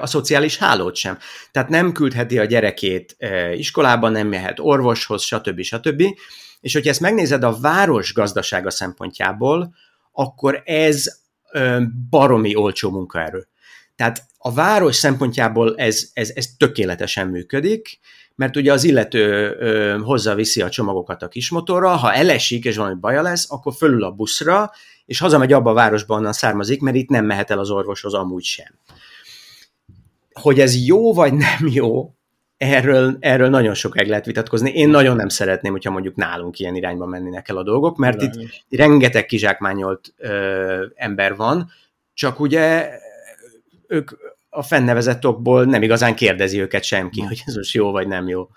[0.00, 1.18] a szociális hálót sem.
[1.50, 3.16] Tehát nem küldheti a gyerekét
[3.56, 5.60] iskolába, nem mehet orvoshoz, stb.
[5.60, 6.02] stb.
[6.60, 9.74] És hogyha ezt megnézed a város gazdasága szempontjából,
[10.12, 11.20] akkor ez
[12.10, 13.46] baromi olcsó munkaerő.
[13.96, 17.98] Tehát a város szempontjából ez, ez, ez tökéletesen működik,
[18.34, 23.22] mert ugye az illető ö, hozza-viszi a csomagokat a kismotorra, ha elesik és valami baja
[23.22, 24.70] lesz, akkor fölül a buszra,
[25.06, 28.44] és hazamegy abba a városba, onnan származik, mert itt nem mehet el az orvoshoz amúgy
[28.44, 28.78] sem
[30.40, 32.14] hogy ez jó vagy nem jó,
[32.60, 34.70] erről, erről nagyon sokáig lehet vitatkozni.
[34.70, 38.32] Én nagyon nem szeretném, hogyha mondjuk nálunk ilyen irányba mennének el a dolgok, mert itt
[38.68, 41.70] rengeteg kizsákmányolt ö, ember van,
[42.14, 42.90] csak ugye
[43.86, 44.10] ők
[44.50, 48.48] a fennnevezett okból nem igazán kérdezi őket senki, hogy ez most jó vagy nem jó.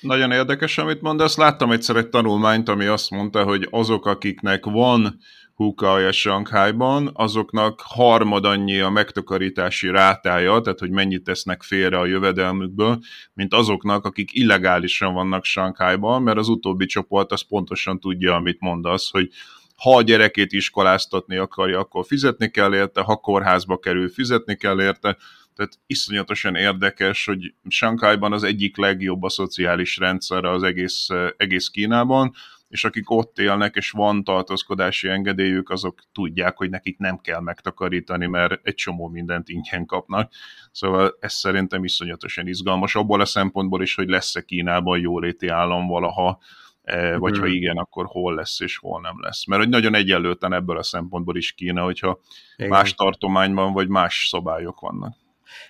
[0.00, 1.36] Nagyon érdekes, amit mondasz.
[1.36, 5.18] Láttam egyszer egy tanulmányt, ami azt mondta, hogy azok, akiknek van
[5.58, 12.98] Hukai Sankhájban, azoknak harmad annyi a megtakarítási rátája, tehát hogy mennyit tesznek félre a jövedelmükből,
[13.34, 19.10] mint azoknak, akik illegálisan vannak Sankhájban, mert az utóbbi csoport az pontosan tudja, amit mondasz,
[19.10, 19.30] hogy
[19.76, 25.16] ha a gyerekét iskoláztatni akarja, akkor fizetni kell érte, ha kórházba kerül, fizetni kell érte,
[25.54, 31.06] tehát iszonyatosan érdekes, hogy Sankhájban az egyik legjobb a szociális rendszer az egész,
[31.36, 32.34] egész Kínában,
[32.68, 38.26] és akik ott élnek, és van tartózkodási engedélyük, azok tudják, hogy nekik nem kell megtakarítani,
[38.26, 40.32] mert egy csomó mindent ingyen kapnak.
[40.72, 46.38] Szóval ez szerintem iszonyatosan izgalmas, abból a szempontból is, hogy lesz-e Kínában jóléti állam valaha,
[46.82, 47.40] e, vagy hmm.
[47.40, 49.46] ha igen, akkor hol lesz és hol nem lesz.
[49.46, 52.18] Mert hogy nagyon egyenlőten ebből a szempontból is Kína, hogyha
[52.56, 52.70] igen.
[52.70, 55.16] más tartományban vagy más szabályok vannak.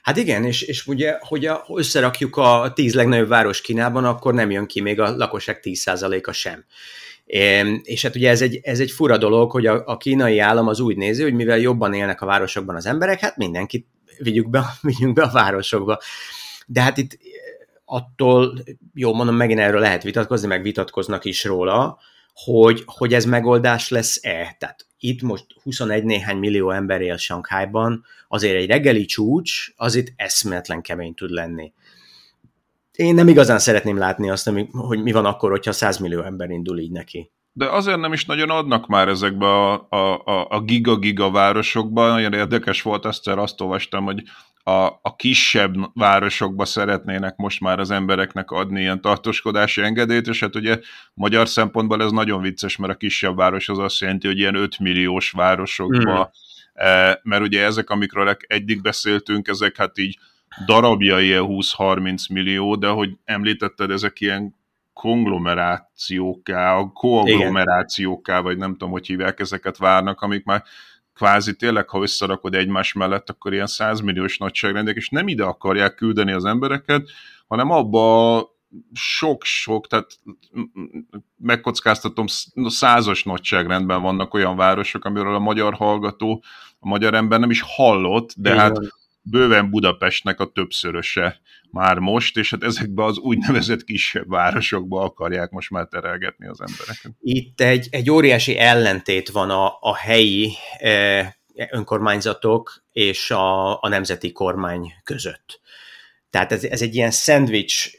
[0.03, 4.51] Hát igen, és, és ugye, hogy a, összerakjuk a tíz legnagyobb város Kínában, akkor nem
[4.51, 6.64] jön ki még a lakosság 10%-a sem.
[7.83, 10.81] És hát ugye ez egy, ez egy fura dolog, hogy a, a kínai állam az
[10.81, 13.87] úgy nézi, hogy mivel jobban élnek a városokban az emberek, hát mindenkit
[14.18, 16.01] vigyük be, vigyünk be a városokba.
[16.66, 17.18] De hát itt
[17.85, 18.59] attól,
[18.95, 21.99] jó mondom, megint erről lehet vitatkozni, meg vitatkoznak is róla,
[22.33, 24.57] hogy, hogy ez megoldás lesz-e.
[24.59, 30.12] Tehát itt most 21 néhány millió ember él Sankhájban, azért egy reggeli csúcs az itt
[30.16, 31.72] eszméletlen kemény tud lenni.
[32.92, 36.78] Én nem igazán szeretném látni azt, hogy mi van akkor, hogyha 100 millió ember indul
[36.78, 37.30] így neki.
[37.53, 42.09] De azért nem is nagyon adnak már ezekbe a, a, a, a giga-giga városokba.
[42.09, 44.22] Nagyon érdekes volt, azt azt olvastam, hogy
[44.69, 50.57] a, a kisebb városokba szeretnének most már az embereknek adni ilyen tartózkodási engedélyt, és hát
[50.57, 50.79] ugye
[51.14, 54.79] magyar szempontból ez nagyon vicces, mert a kisebb város az azt jelenti, hogy ilyen 5
[54.79, 56.33] milliós városokba,
[56.85, 57.11] mm.
[57.23, 60.19] mert ugye ezek, amikről eddig beszéltünk, ezek hát így
[60.66, 64.57] darabja ilyen 20-30 millió, de hogy említetted, ezek ilyen
[64.93, 70.64] konglomerációkká, koagglomerációkká, vagy nem tudom, hogy hívják ezeket várnak, amik már
[71.19, 75.95] kvázi tényleg, ha összerakod egymás mellett, akkor ilyen 100 milliós nagyságrendek, és nem ide akarják
[75.95, 77.11] küldeni az embereket,
[77.47, 78.57] hanem abba
[78.93, 80.19] sok-sok, tehát
[81.37, 82.27] megkockáztatom,
[82.66, 86.43] százas nagyságrendben vannak olyan városok, amiről a magyar hallgató,
[86.79, 88.61] a magyar ember nem is hallott, de Igen.
[88.61, 88.79] hát
[89.23, 91.41] bőven Budapestnek a többszöröse
[91.71, 97.12] már most, és hát ezekbe az úgynevezett kisebb városokba akarják most már terelgetni az embereket.
[97.21, 101.33] Itt egy, egy óriási ellentét van a, a helyi eh,
[101.71, 105.61] önkormányzatok és a, a nemzeti kormány között.
[106.31, 107.91] Tehát ez, ez egy ilyen szendvics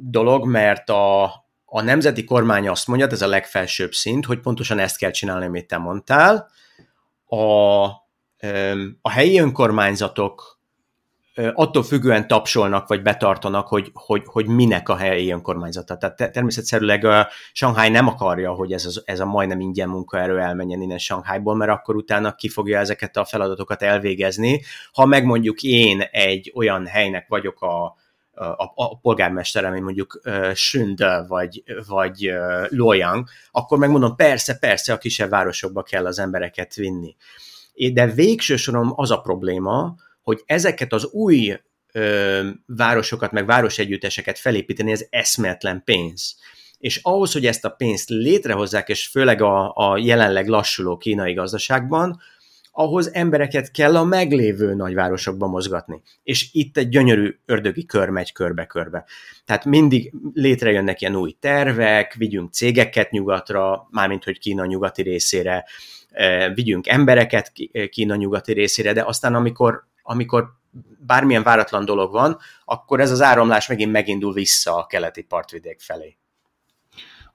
[0.00, 1.24] dolog, mert a,
[1.64, 5.66] a nemzeti kormány azt mondja, ez a legfelsőbb szint, hogy pontosan ezt kell csinálni, amit
[5.66, 6.50] te mondtál.
[7.26, 7.84] A,
[9.00, 10.53] a helyi önkormányzatok
[11.34, 15.96] attól függően tapsolnak, vagy betartanak, hogy, hogy, hogy minek a helyi önkormányzata.
[15.96, 20.80] Tehát természetszerűleg a Shanghai nem akarja, hogy ez, a, ez a majdnem ingyen munkaerő elmenjen
[20.80, 24.62] innen Shanghaiból, mert akkor utána ki fogja ezeket a feladatokat elvégezni.
[24.92, 27.84] Ha megmondjuk én egy olyan helynek vagyok a,
[28.34, 34.92] a, a polgármestere, mint mondjuk uh, Sünd vagy, vagy uh, Loyang, akkor megmondom, persze, persze,
[34.92, 37.16] a kisebb városokba kell az embereket vinni.
[37.92, 39.94] De végső soron az a probléma,
[40.24, 41.56] hogy ezeket az új
[41.92, 46.36] ö, városokat, meg városegyütteseket felépíteni, ez eszméletlen pénz.
[46.78, 52.20] És ahhoz, hogy ezt a pénzt létrehozzák, és főleg a, a jelenleg lassuló kínai gazdaságban,
[52.76, 56.02] ahhoz embereket kell a meglévő nagyvárosokba mozgatni.
[56.22, 59.04] És itt egy gyönyörű ördögi kör megy körbe-körbe.
[59.44, 65.64] Tehát mindig létrejönnek ilyen új tervek, vigyünk cégeket nyugatra, mármint hogy Kína nyugati részére,
[66.54, 67.52] vigyünk embereket
[67.90, 70.48] Kína nyugati részére, de aztán amikor amikor
[70.98, 76.18] bármilyen váratlan dolog van, akkor ez az áramlás megint megindul vissza a keleti partvidék felé.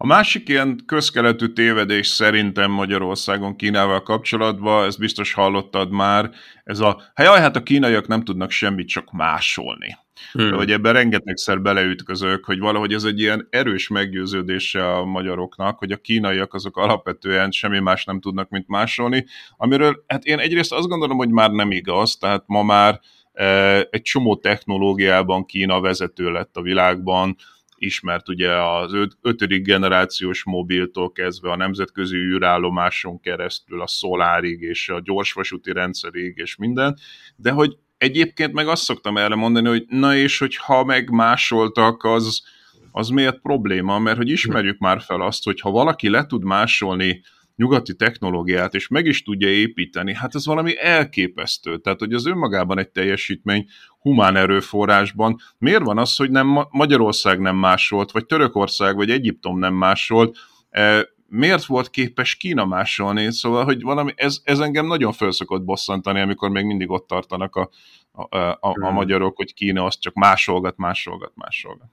[0.02, 6.32] A másik ilyen közkeletű tévedés szerintem Magyarországon Kínával kapcsolatban, ezt biztos hallottad már,
[6.64, 9.98] ez a, hát jaj, hát a kínaiak nem tudnak semmit csak másolni.
[10.32, 10.54] Hmm.
[10.54, 15.98] Hogy ebben rengetegszer beleütközök, hogy valahogy ez egy ilyen erős meggyőződése a magyaroknak, hogy a
[15.98, 19.26] kínaiak azok alapvetően semmi más nem tudnak, mint másolni,
[19.58, 23.00] amiről hát én egyrészt azt gondolom, hogy már nem igaz, tehát ma már
[23.34, 27.36] e, egy csomó technológiában Kína vezető lett a világban,
[27.80, 35.02] ismert ugye az ötödik generációs mobiltól kezdve a nemzetközi űrállomáson keresztül a szolárig és a
[35.04, 36.98] gyorsvasúti rendszerig és minden,
[37.36, 42.44] de hogy egyébként meg azt szoktam erre mondani, hogy na és hogyha meg másoltak, az,
[42.92, 44.00] az miért probléma?
[44.00, 47.22] Mert hogy ismerjük már fel azt, hogy ha valaki le tud másolni
[47.60, 51.78] nyugati technológiát, és meg is tudja építeni, hát ez valami elképesztő.
[51.78, 53.66] Tehát, hogy az önmagában egy teljesítmény
[54.00, 55.38] humán erőforrásban.
[55.58, 60.38] Miért van az, hogy nem Magyarország nem másolt, vagy Törökország, vagy Egyiptom nem másolt,
[60.70, 63.32] e, miért volt képes Kína másolni?
[63.32, 67.56] Szóval, hogy valami, ez, ez engem nagyon föl szokott bosszantani, amikor még mindig ott tartanak
[67.56, 67.70] a,
[68.12, 68.94] a, a, a hmm.
[68.94, 71.90] magyarok, hogy Kína azt csak másolgat, másolgat, másolgat.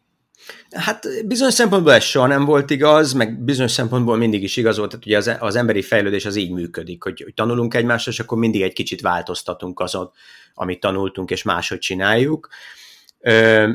[0.70, 4.91] Hát bizonyos szempontból ez soha nem volt igaz, meg bizonyos szempontból mindig is igaz volt,
[4.91, 8.39] tehát ugye az, az emberi fejlődés az így működik, hogy, hogy tanulunk egymásra, és akkor
[8.39, 10.11] mindig egy kicsit változtatunk azon,
[10.55, 12.49] amit tanultunk, és máshogy csináljuk.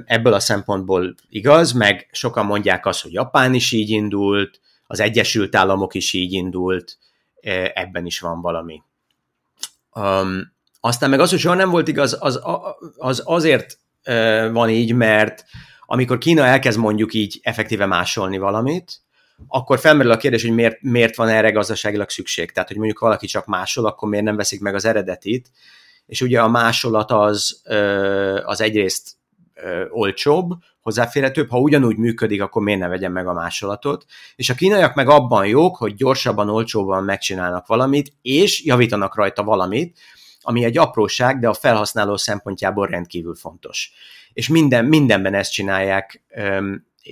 [0.06, 5.56] Ebből a szempontból igaz, meg sokan mondják azt, hogy Japán is így indult, az Egyesült
[5.56, 6.98] Államok is így indult,
[7.74, 8.82] ebben is van valami.
[10.80, 12.40] Aztán meg az, hogy soha nem volt igaz, az,
[12.98, 13.80] az azért
[14.52, 15.46] van így, mert
[15.92, 19.02] amikor Kína elkezd mondjuk így effektíve másolni valamit,
[19.48, 22.52] akkor felmerül a kérdés, hogy miért, miért van erre gazdaságilag szükség.
[22.52, 25.52] Tehát, hogy mondjuk valaki csak másol, akkor miért nem veszik meg az eredetit.
[26.06, 27.62] És ugye a másolat az,
[28.44, 29.12] az egyrészt
[29.90, 34.06] olcsóbb, hozzáférhetőbb, ha ugyanúgy működik, akkor miért ne vegyem meg a másolatot.
[34.36, 40.00] És a kínaiak meg abban jók, hogy gyorsabban, olcsóbban megcsinálnak valamit, és javítanak rajta valamit,
[40.42, 43.92] ami egy apróság, de a felhasználó szempontjából rendkívül fontos
[44.34, 46.24] és minden, mindenben ezt csinálják,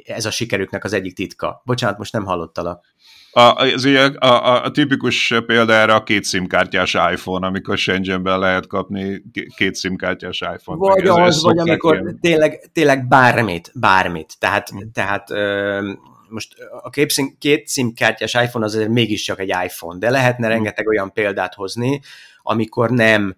[0.05, 1.61] ez a sikerüknek az egyik titka.
[1.65, 2.85] Bocsánat, most nem hallottalak.
[3.31, 8.39] A, ez ugye a, a, a tipikus példa erre a két szimkártyás iPhone, amikor Shenzhenben
[8.39, 9.23] lehet kapni
[9.55, 10.77] két szimkártyás iPhone.
[10.77, 14.35] Vagy az, az vagy amikor tényleg, tényleg bármit, bármit.
[14.39, 14.91] Tehát, hmm.
[14.91, 15.91] tehát ö,
[16.29, 20.55] most a két, szim, két szimkártyás iPhone az azért mégiscsak egy iPhone, de lehetne hmm.
[20.55, 22.01] rengeteg olyan példát hozni,
[22.41, 23.35] amikor nem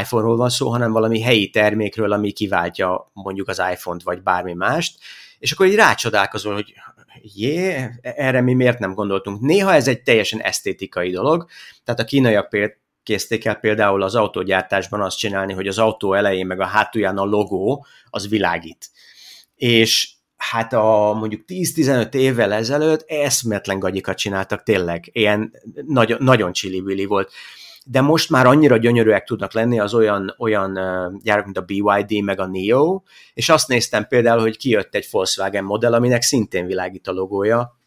[0.00, 4.98] iPhone-ról van szó, hanem valami helyi termékről, ami kiváltja mondjuk az iPhone-t, vagy bármi mást,
[5.38, 6.74] és akkor így rácsodálkozol, hogy
[7.22, 9.40] jé, erre mi miért nem gondoltunk.
[9.40, 11.46] Néha ez egy teljesen esztétikai dolog,
[11.84, 16.46] tehát a kínaiak például készték el például az autógyártásban azt csinálni, hogy az autó elején
[16.46, 18.90] meg a hátulján a logó az világít.
[19.54, 25.52] És hát a mondjuk 10-15 évvel ezelőtt eszmetlen gagyikat csináltak tényleg, ilyen
[25.86, 27.32] nagyon, nagyon csili volt
[27.88, 30.78] de most már annyira gyönyörűek tudnak lenni az olyan, olyan
[31.22, 33.02] gyárak, mint a BYD, meg a NIO,
[33.34, 37.78] és azt néztem például, hogy kijött egy Volkswagen modell, aminek szintén világít a logója,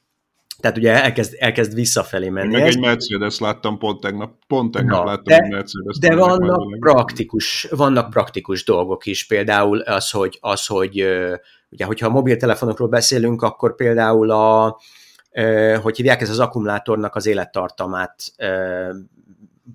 [0.60, 2.52] tehát ugye elkezd, elkezd visszafelé menni.
[2.52, 2.76] Meg ez.
[2.76, 5.98] egy Mercedes láttam pont tegnap, pont tegnap Na, láttam de, egy Mercedes.
[5.98, 11.06] De vannak praktikus, vannak praktikus dolgok is, például az, hogy, az, hogy
[11.70, 14.80] ugye, hogyha a mobiltelefonokról beszélünk, akkor például a,
[15.82, 18.34] hogy hívják ez az akkumulátornak az élettartamát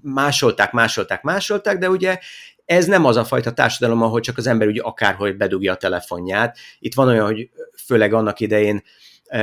[0.04, 2.18] másolták, másolták, másolták, de ugye
[2.64, 6.58] ez nem az a fajta társadalom, ahol csak az ember ugye akárhogy bedugja a telefonját.
[6.78, 7.50] Itt van olyan, hogy
[7.86, 8.82] főleg annak idején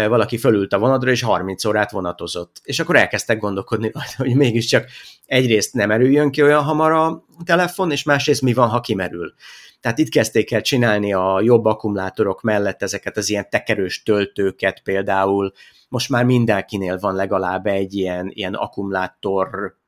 [0.07, 2.61] valaki fölült a vonatra, és 30 órát vonatozott.
[2.63, 4.85] És akkor elkezdtek gondolkodni, hogy mégiscsak
[5.25, 9.33] egyrészt nem erüljön ki olyan hamar a telefon, és másrészt mi van, ha kimerül.
[9.79, 15.51] Tehát itt kezdték el csinálni a jobb akkumulátorok mellett ezeket az ilyen tekerős töltőket például.
[15.89, 19.79] Most már mindenkinél van legalább egy ilyen, ilyen akkumulátor,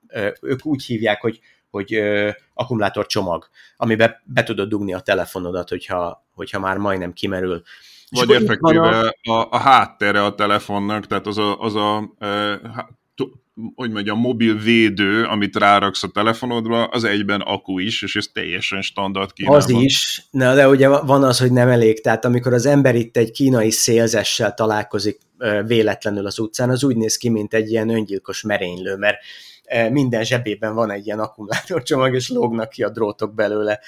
[0.41, 1.39] ők úgy hívják, hogy
[1.69, 2.01] hogy
[2.53, 7.61] akkumulátor csomag, amiben be tudod dugni a telefonodat, hogyha, hogyha már majdnem kimerül.
[8.09, 9.31] Vagy effektíve a...
[9.31, 12.13] A, a háttere a telefonnak, tehát az a, az a
[13.75, 18.25] hogy megy a mobil védő, amit ráraksz a telefonodra, az egyben akku is, és ez
[18.33, 19.59] teljesen standard Kínában.
[19.59, 23.17] Az is, na de ugye van az, hogy nem elég, tehát amikor az ember itt
[23.17, 25.19] egy kínai szélzessel találkozik
[25.65, 29.17] véletlenül az utcán, az úgy néz ki, mint egy ilyen öngyilkos merénylő, mert
[29.91, 33.79] minden zsebében van egy ilyen akkumulátorcsomag, és lógnak ki a drótok belőle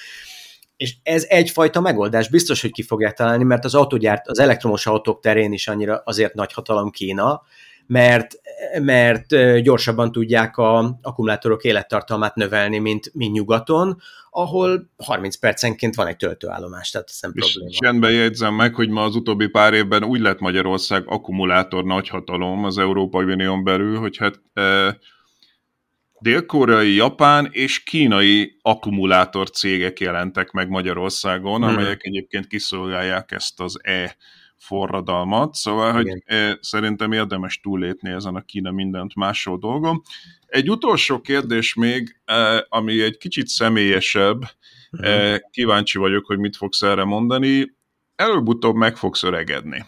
[0.76, 5.20] és ez egyfajta megoldás, biztos, hogy ki fogják találni, mert az autógyárt, az elektromos autók
[5.20, 7.42] terén is annyira azért nagy hatalom Kína,
[7.86, 8.40] mert,
[8.80, 16.16] mert gyorsabban tudják a akkumulátorok élettartalmát növelni, mint, mint nyugaton, ahol 30 percenként van egy
[16.16, 17.78] töltőállomás, tehát ez nem és probléma.
[17.78, 22.78] Csendben jegyzem meg, hogy ma az utóbbi pár évben úgy lett Magyarország akkumulátor nagyhatalom az
[22.78, 24.96] Európai Unión belül, hogy hát e,
[26.26, 31.76] dél-koreai, japán és kínai akkumulátor cégek jelentek meg Magyarországon, hmm.
[31.76, 34.16] amelyek egyébként kiszolgálják ezt az E
[34.56, 40.02] forradalmat, szóval, hogy e, szerintem érdemes túlépni ezen a Kína mindent másról dolgom.
[40.46, 44.42] Egy utolsó kérdés még, e, ami egy kicsit személyesebb,
[44.90, 47.76] e, kíváncsi vagyok, hogy mit fogsz erre mondani,
[48.16, 49.84] előbb-utóbb meg fogsz öregedni.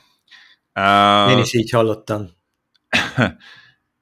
[1.28, 2.28] Én is így hallottam.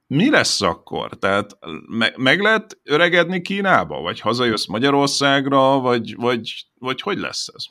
[0.06, 1.18] mi lesz akkor?
[1.18, 4.00] Tehát me- meg lehet öregedni Kínába?
[4.00, 5.78] Vagy hazajössz Magyarországra?
[5.78, 7.64] Vagy, vagy, vagy hogy lesz ez?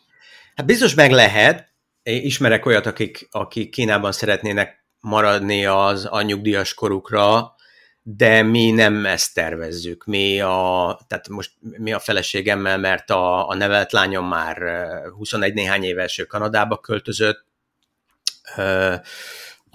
[0.55, 1.73] Hát biztos meg lehet.
[2.03, 7.55] Ismerek olyat, akik, akik Kínában szeretnének maradni az a nyugdíjas korukra,
[8.01, 10.05] de mi nem ezt tervezzük.
[10.05, 14.57] Mi a, tehát most mi a feleségemmel, mert a, a nevelt lányom már
[15.17, 17.45] 21 néhány éves, ő Kanadába költözött,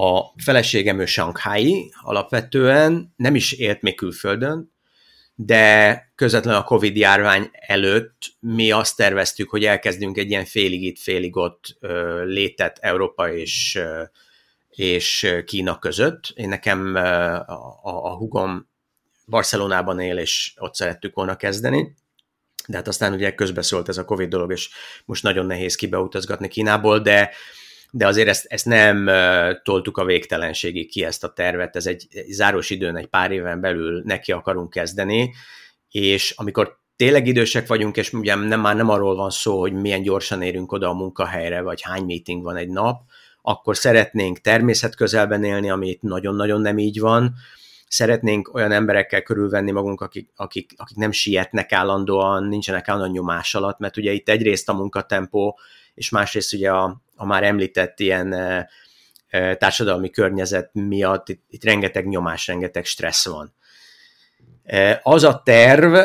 [0.02, 4.72] a feleségem ő Sankhái alapvetően, nem is élt még külföldön,
[5.34, 10.98] de közvetlenül a Covid járvány előtt mi azt terveztük, hogy elkezdünk egy ilyen félig itt,
[10.98, 11.78] félig ott
[12.24, 13.80] létet Európa és,
[14.68, 16.32] és Kína között.
[16.34, 18.68] Én nekem a, a hugom
[19.26, 21.94] Barcelonában él, és ott szerettük volna kezdeni,
[22.66, 24.70] de hát aztán ugye közbeszólt ez a Covid dolog, és
[25.04, 27.30] most nagyon nehéz kibeutazgatni Kínából, de
[27.92, 29.10] de azért ezt, ezt nem
[29.62, 33.60] toltuk a végtelenségig ki ezt a tervet, ez egy, egy záros időn, egy pár éven
[33.60, 35.34] belül neki akarunk kezdeni,
[35.90, 40.02] és amikor tényleg idősek vagyunk, és ugye nem, már nem arról van szó, hogy milyen
[40.02, 43.02] gyorsan érünk oda a munkahelyre, vagy hány meeting van egy nap,
[43.42, 47.34] akkor szeretnénk természet közelben élni, ami itt nagyon-nagyon nem így van,
[47.88, 53.78] szeretnénk olyan emberekkel körülvenni magunk, akik, akik, akik nem sietnek állandóan, nincsenek állandóan nyomás alatt,
[53.78, 55.58] mert ugye itt egyrészt a munkatempó,
[55.94, 58.34] és másrészt ugye a, a már említett ilyen
[59.58, 63.54] társadalmi környezet miatt itt, itt rengeteg nyomás, rengeteg stressz van.
[65.02, 65.96] Az a terv,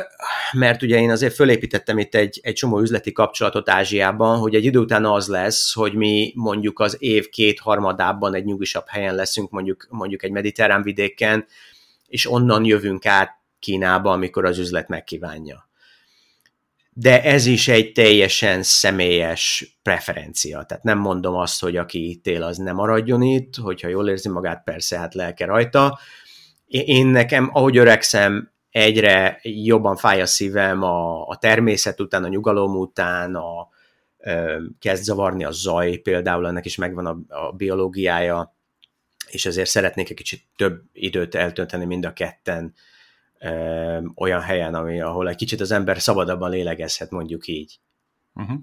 [0.51, 4.80] mert ugye én azért fölépítettem itt egy, egy csomó üzleti kapcsolatot Ázsiában, hogy egy idő
[4.80, 9.88] után az lesz, hogy mi mondjuk az év két harmadában egy nyugisabb helyen leszünk, mondjuk,
[9.89, 11.45] mondjuk egy mediterrán vidéken,
[12.07, 15.66] és onnan jövünk át Kínába, amikor az üzlet megkívánja
[16.97, 20.63] de ez is egy teljesen személyes preferencia.
[20.63, 24.30] Tehát nem mondom azt, hogy aki itt él, az nem maradjon itt, hogyha jól érzi
[24.30, 26.00] magát, persze, hát lelke rajta.
[26.67, 32.76] Én nekem, ahogy öregszem, egyre jobban fáj a szívem a, a természet után, a nyugalom
[32.76, 33.70] után, a,
[34.17, 38.55] ö, kezd zavarni a zaj, például ennek is megvan a, a biológiája,
[39.28, 42.74] és ezért szeretnék egy kicsit több időt eltölteni mind a ketten
[44.16, 47.80] olyan helyen, ami, ahol egy kicsit az ember szabadabban lélegezhet, mondjuk így.
[48.34, 48.58] Uh-huh.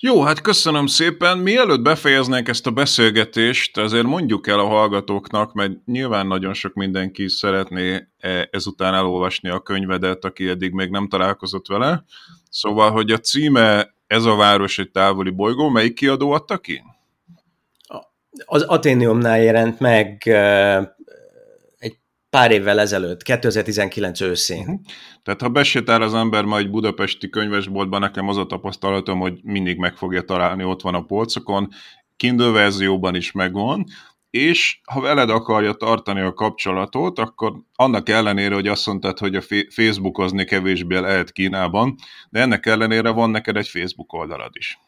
[0.00, 1.38] Jó, hát köszönöm szépen.
[1.38, 7.28] Mielőtt befejeznénk ezt a beszélgetést, azért mondjuk el a hallgatóknak, mert nyilván nagyon sok mindenki
[7.28, 12.04] szeretné e, ezután elolvasni a könyvedet, aki eddig még nem találkozott vele.
[12.50, 16.82] Szóval, hogy a címe Ez a város egy távoli bolygó, melyik kiadó adta ki?
[18.44, 20.22] Az Aténiumnál jelent meg
[22.34, 24.60] pár évvel ezelőtt, 2019 őszén.
[24.60, 24.80] Uh-huh.
[25.22, 29.96] Tehát ha besétál az ember majd budapesti könyvesboltban, nekem az a tapasztalatom, hogy mindig meg
[29.96, 31.68] fogja találni, ott van a polcokon,
[32.16, 33.84] Kindle verzióban is megvan,
[34.30, 39.42] és ha veled akarja tartani a kapcsolatot, akkor annak ellenére, hogy azt mondtad, hogy a
[39.68, 41.94] Facebookozni kevésbé lehet Kínában,
[42.30, 44.78] de ennek ellenére van neked egy Facebook oldalad is.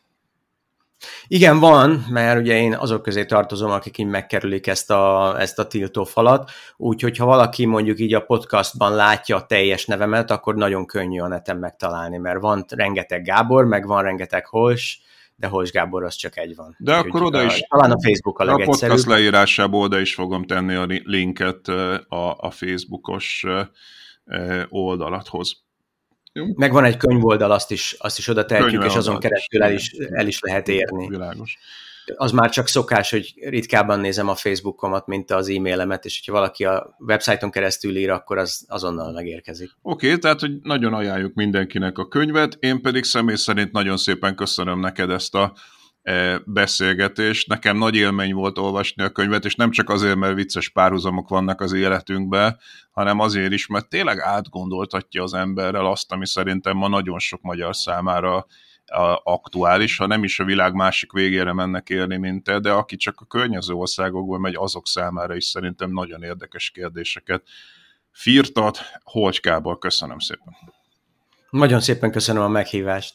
[1.27, 5.66] Igen, van, mert ugye én azok közé tartozom, akik így megkerülik ezt a, ezt a
[5.66, 10.86] tiltó falat, úgyhogy ha valaki mondjuk így a podcastban látja a teljes nevemet, akkor nagyon
[10.86, 15.01] könnyű a neten megtalálni, mert van rengeteg Gábor, meg van rengeteg Hos,
[15.36, 16.77] de Hos Gábor az csak egy van.
[16.78, 18.93] De Úgy, akkor oda is, a, talán a Facebook a legegyszerűbb.
[18.93, 21.68] A podcast leírásából oda is fogom tenni a linket
[22.09, 23.44] a, a Facebookos
[24.68, 25.66] oldalathoz.
[26.55, 29.91] Meg van egy könyvoldal, azt is, azt is oda tehetjük, és azon keresztül el is,
[30.11, 31.09] el is lehet érni.
[31.09, 31.59] Világos.
[32.17, 36.65] Az már csak szokás, hogy ritkábban nézem a Facebookomat, mint az e-mailemet, és hogyha valaki
[36.65, 39.71] a websájton keresztül ír, akkor az azonnal megérkezik.
[39.83, 44.35] Oké, okay, tehát hogy nagyon ajánljuk mindenkinek a könyvet, én pedig személy szerint nagyon szépen
[44.35, 45.53] köszönöm neked ezt a
[46.45, 47.45] beszélgetés.
[47.45, 51.61] Nekem nagy élmény volt olvasni a könyvet, és nem csak azért, mert vicces párhuzamok vannak
[51.61, 52.59] az életünkben,
[52.91, 57.77] hanem azért is, mert tényleg átgondoltatja az emberrel azt, ami szerintem ma nagyon sok magyar
[57.77, 58.47] számára
[59.23, 63.20] aktuális, ha nem is a világ másik végére mennek élni, mint te, de aki csak
[63.20, 67.43] a környező országokból megy, azok számára is szerintem nagyon érdekes kérdéseket
[68.11, 68.78] firtat.
[69.03, 70.57] Holcskából köszönöm szépen.
[71.51, 73.15] Nagyon szépen köszönöm a meghívást.